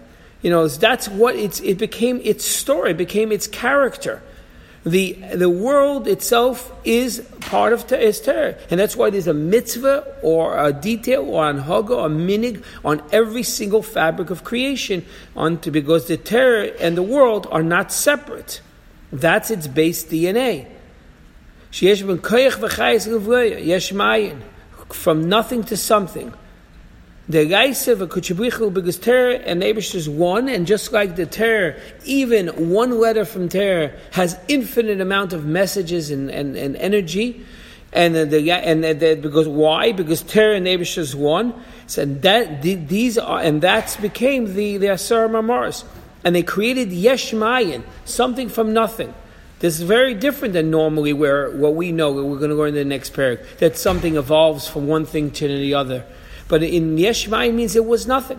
You 0.40 0.50
know, 0.50 0.66
that's 0.66 1.08
what 1.08 1.36
it's, 1.36 1.60
it 1.60 1.78
became 1.78 2.20
its 2.24 2.44
story, 2.44 2.94
became 2.94 3.32
its 3.32 3.46
character 3.46 4.22
the, 4.84 5.12
the 5.34 5.48
world 5.48 6.08
itself 6.08 6.72
is 6.84 7.20
part 7.40 7.72
of 7.72 7.90
is 7.92 8.20
Torah. 8.20 8.56
And 8.68 8.80
that's 8.80 8.96
why 8.96 9.10
there's 9.10 9.28
a 9.28 9.34
mitzvah 9.34 10.18
or 10.22 10.58
a 10.58 10.72
detail 10.72 11.22
or 11.22 11.48
an 11.48 11.58
haga 11.58 11.94
or 11.94 12.08
minig 12.08 12.64
on 12.84 13.02
every 13.12 13.44
single 13.44 13.82
fabric 13.82 14.30
of 14.30 14.42
creation 14.42 15.04
on 15.36 15.58
to, 15.60 15.70
because 15.70 16.08
the 16.08 16.16
Torah 16.16 16.72
and 16.80 16.96
the 16.96 17.02
world 17.02 17.46
are 17.52 17.62
not 17.62 17.92
separate. 17.92 18.60
That's 19.12 19.50
its 19.50 19.68
base 19.68 20.04
DNA. 20.04 20.66
From 24.90 25.28
nothing 25.28 25.62
to 25.64 25.76
something. 25.76 26.32
The 27.28 27.46
Gaisev 27.46 28.00
a 28.00 28.06
Kuchibichu 28.08 28.74
because 28.74 28.98
Ter 28.98 29.30
and 29.30 29.62
Abish 29.62 29.94
is 29.94 30.08
one, 30.08 30.48
and 30.48 30.66
just 30.66 30.92
like 30.92 31.14
the 31.14 31.24
Ter, 31.24 31.76
even 32.04 32.70
one 32.70 32.98
letter 32.98 33.24
from 33.24 33.48
Ter 33.48 33.94
has 34.10 34.36
infinite 34.48 35.00
amount 35.00 35.32
of 35.32 35.46
messages 35.46 36.10
and, 36.10 36.30
and, 36.30 36.56
and 36.56 36.76
energy. 36.76 37.44
And 37.92 38.16
the, 38.16 38.50
and 38.50 38.82
the, 38.82 39.18
because 39.22 39.46
why? 39.46 39.92
Because 39.92 40.22
Ter 40.22 40.52
and 40.52 40.66
Abish 40.66 40.98
is 40.98 41.14
one. 41.14 41.54
So 41.86 42.06
that 42.06 42.62
these 42.62 43.18
are 43.18 43.38
and 43.38 43.62
that 43.62 43.96
became 44.00 44.54
the 44.54 44.78
the 44.78 44.88
Asar 44.88 45.28
Mamaris, 45.28 45.84
and 46.24 46.34
they 46.34 46.42
created 46.42 46.88
Yeshmayin, 46.88 47.82
something 48.04 48.48
from 48.48 48.72
nothing. 48.72 49.12
This 49.58 49.78
is 49.78 49.82
very 49.82 50.14
different 50.14 50.54
than 50.54 50.70
normally 50.70 51.12
where 51.12 51.50
what 51.50 51.74
we 51.74 51.92
know. 51.92 52.12
We're 52.12 52.38
going 52.38 52.50
to 52.50 52.56
go 52.56 52.64
into 52.64 52.78
the 52.78 52.84
next 52.84 53.10
paragraph 53.10 53.58
that 53.58 53.76
something 53.76 54.16
evolves 54.16 54.66
from 54.66 54.88
one 54.88 55.04
thing 55.04 55.30
to 55.32 55.46
the 55.46 55.74
other. 55.74 56.04
But 56.52 56.62
in 56.62 56.98
Yeshmai 56.98 57.54
means 57.54 57.76
it 57.76 57.86
was 57.86 58.06
nothing. 58.06 58.38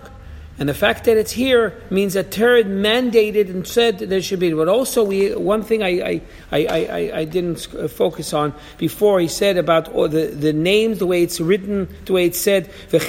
And 0.59 0.69
the 0.69 0.75
fact 0.75 1.05
that 1.05 1.17
it's 1.17 1.31
here 1.31 1.81
means 1.89 2.13
that 2.13 2.29
Torah 2.29 2.63
mandated 2.63 3.49
and 3.49 3.65
said 3.65 3.97
there 3.97 4.21
should 4.21 4.39
be. 4.39 4.53
But 4.53 4.67
also, 4.67 5.03
we, 5.03 5.33
one 5.33 5.63
thing 5.63 5.81
I, 5.81 6.21
I, 6.51 6.67
I, 6.67 7.11
I, 7.15 7.25
didn't 7.25 7.67
uh, 7.73 7.87
focus 7.87 8.31
on 8.31 8.53
before, 8.77 9.19
he 9.19 9.27
said 9.27 9.57
about 9.57 9.85
the, 9.91 10.27
the 10.27 10.53
names, 10.53 10.99
the 10.99 11.07
way 11.07 11.23
it's 11.23 11.41
written, 11.41 11.87
the 12.05 12.13
way 12.13 12.25
it's 12.27 12.37
said, 12.39 12.69
how 12.91 12.99
it 12.99 13.01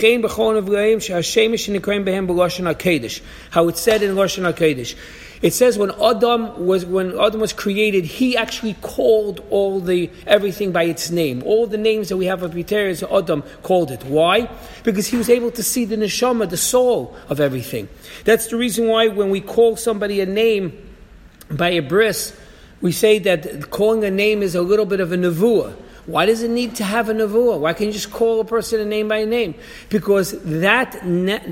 said 3.77 4.03
in 4.03 4.14
Lashon 4.14 4.51
HaKadosh. 4.51 4.97
It 5.42 5.53
says 5.53 5.77
when 5.77 5.90
Adam 6.03 6.66
was 6.66 6.85
when 6.85 7.18
Adam 7.18 7.40
was 7.40 7.53
created, 7.53 8.05
he 8.05 8.37
actually 8.37 8.75
called 8.81 9.40
all 9.51 9.81
the 9.81 10.11
everything 10.27 10.73
by 10.73 10.85
its 10.85 11.11
name. 11.11 11.42
All 11.44 11.66
the 11.66 11.77
names 11.77 12.09
that 12.09 12.16
we 12.16 12.27
have 12.27 12.42
of 12.42 12.53
B'teres, 12.53 13.03
Adam 13.11 13.42
called 13.62 13.90
it. 13.90 14.05
Why? 14.05 14.49
Because 14.83 15.07
he 15.07 15.16
was 15.16 15.29
able 15.29 15.51
to 15.53 15.62
see 15.62 15.85
the 15.85 15.97
neshama, 15.97 16.49
the 16.49 16.57
soul 16.57 17.16
of 17.29 17.40
everything. 17.40 17.88
That's 18.25 18.47
the 18.47 18.57
reason 18.57 18.88
why 18.88 19.09
when 19.09 19.31
we 19.31 19.40
call 19.40 19.77
somebody 19.77 20.20
a 20.20 20.27
name 20.27 20.73
by 21.51 21.70
a 21.70 21.83
bris, 21.83 22.37
we 22.81 22.92
say 22.92 23.18
that 23.20 23.70
calling 23.70 24.05
a 24.05 24.11
name 24.11 24.42
is 24.42 24.55
a 24.55 24.62
little 24.62 24.87
bit 24.87 25.01
of 25.01 25.12
a 25.12 25.16
nevuah. 25.16 25.75
Why 26.07 26.27
does 26.27 26.43
it 26.43 26.51
need 26.51 26.77
to 26.77 26.85
have 26.85 27.09
a 27.09 27.14
nevuah? 27.14 27.61
Why 27.61 27.73
can't 27.73 27.87
you 27.87 27.93
just 27.93 28.11
call 28.11 28.40
a 28.40 28.45
person 28.45 28.79
a 28.79 28.85
name 28.85 29.09
by 29.09 29.19
a 29.19 29.27
name? 29.27 29.55
Because 29.88 30.33
that 30.43 31.01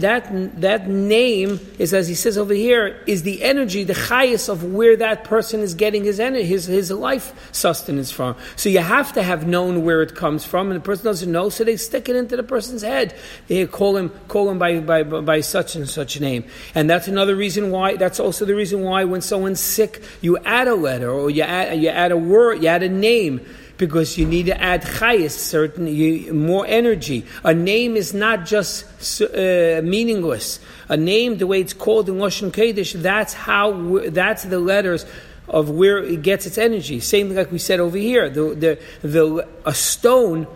that 0.00 0.60
that 0.60 0.88
name 0.88 1.58
is, 1.78 1.94
as 1.94 2.06
he 2.06 2.14
says 2.14 2.36
over 2.36 2.52
here, 2.52 3.02
is 3.06 3.22
the 3.22 3.42
energy, 3.42 3.82
the 3.84 3.94
highest 3.94 4.50
of 4.50 4.62
where 4.62 4.94
that 4.96 5.24
person 5.24 5.60
is 5.60 5.72
getting 5.72 6.04
his 6.04 6.20
energy, 6.20 6.44
his 6.44 6.66
his 6.66 6.90
life 6.90 7.32
sustenance 7.52 8.10
from. 8.10 8.36
So 8.56 8.68
you 8.68 8.80
have 8.80 9.14
to 9.14 9.22
have 9.22 9.46
known 9.46 9.84
where 9.84 10.02
it 10.02 10.14
comes 10.14 10.44
from, 10.44 10.70
and 10.70 10.76
the 10.76 10.84
person 10.84 11.06
doesn't 11.06 11.32
know, 11.32 11.48
so 11.48 11.64
they 11.64 11.78
stick 11.78 12.10
it 12.10 12.16
into 12.16 12.36
the 12.36 12.42
person's 12.42 12.82
head. 12.82 13.14
They 13.48 13.66
call 13.66 13.96
him 13.96 14.10
call 14.28 14.50
him 14.50 14.58
by 14.58 14.80
by 14.80 15.02
by 15.02 15.40
such 15.40 15.76
and 15.76 15.88
such 15.88 16.20
name, 16.20 16.44
and 16.74 16.90
that's 16.90 17.08
another 17.08 17.36
reason 17.36 17.70
why. 17.70 17.96
That's 17.96 18.20
also 18.20 18.44
the 18.44 18.54
reason 18.54 18.82
why 18.82 19.04
when 19.04 19.22
someone's 19.22 19.60
sick, 19.60 20.02
you 20.20 20.36
add 20.44 20.68
a 20.68 20.74
letter 20.74 21.10
or 21.10 21.30
you 21.30 21.42
add 21.42 21.80
you 21.80 21.88
add 21.88 22.12
a 22.12 22.18
word, 22.18 22.62
you 22.62 22.68
add 22.68 22.82
a 22.82 22.90
name 22.90 23.40
because 23.82 24.16
you 24.16 24.24
need 24.24 24.46
to 24.46 24.62
add 24.62 24.80
chayis, 24.82 25.32
certain 25.32 25.88
you, 25.88 26.32
more 26.32 26.64
energy. 26.68 27.26
A 27.42 27.52
name 27.52 27.96
is 27.96 28.14
not 28.14 28.46
just 28.46 28.84
uh, 29.20 29.80
meaningless. 29.82 30.60
A 30.88 30.96
name, 30.96 31.38
the 31.38 31.48
way 31.48 31.60
it's 31.60 31.72
called 31.72 32.08
in 32.08 32.14
Lashon 32.14 32.52
Kodesh, 32.52 32.92
that's 33.02 33.34
how 33.34 33.72
that's 34.10 34.44
the 34.44 34.60
letters 34.60 35.04
of 35.48 35.68
where 35.68 35.98
it 35.98 36.22
gets 36.22 36.46
its 36.46 36.58
energy. 36.58 37.00
Same 37.00 37.26
thing 37.26 37.36
like 37.36 37.50
we 37.50 37.58
said 37.58 37.80
over 37.80 37.98
here. 37.98 38.30
The, 38.30 38.54
the, 38.54 38.78
the, 39.02 39.48
a 39.66 39.74
stone 39.74 40.46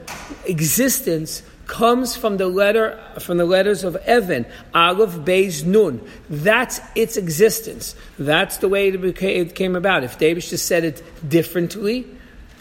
existence 0.45 1.43
comes 1.67 2.15
from 2.15 2.37
the 2.37 2.47
letter 2.47 2.97
from 3.19 3.39
the 3.39 3.45
letters 3.45 3.83
of 3.83 3.97
Evan, 3.97 4.47
Aleph, 4.73 5.17
Beis, 5.27 5.65
Nun. 5.65 6.01
That's 6.31 6.81
its 6.95 7.17
existence. 7.17 7.97
That's 8.21 8.59
the 8.59 8.69
way 8.69 8.87
it, 8.87 9.01
became, 9.01 9.47
it 9.47 9.57
came 9.57 9.75
about. 9.75 10.05
If 10.05 10.17
David 10.17 10.45
just 10.45 10.67
said 10.67 10.85
it 10.85 11.03
differently, 11.29 12.07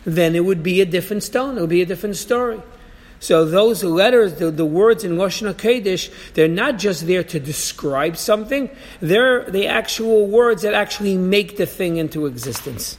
then 0.06 0.36
it 0.36 0.46
would 0.46 0.64
be 0.64 0.82
a 0.82 0.86
different 0.86 1.24
stone. 1.24 1.58
It 1.58 1.62
would 1.62 1.70
be 1.70 1.82
a 1.82 1.86
different 1.86 2.16
story. 2.16 2.62
So 3.20 3.46
those 3.46 3.84
letters, 3.84 4.36
the, 4.36 4.52
the 4.52 4.66
words 4.66 5.04
in 5.04 5.14
Lashon 5.14 5.52
Kodesh, 5.54 6.12
they're 6.34 6.48
not 6.48 6.78
just 6.78 7.08
there 7.08 7.24
to 7.24 7.40
describe 7.40 8.18
something. 8.18 8.70
They're 9.00 9.50
the 9.50 9.68
actual 9.68 10.28
words 10.28 10.62
that 10.62 10.74
actually 10.74 11.18
make 11.18 11.58
the 11.58 11.66
thing 11.66 11.98
into 11.98 12.26
existence. 12.26 12.98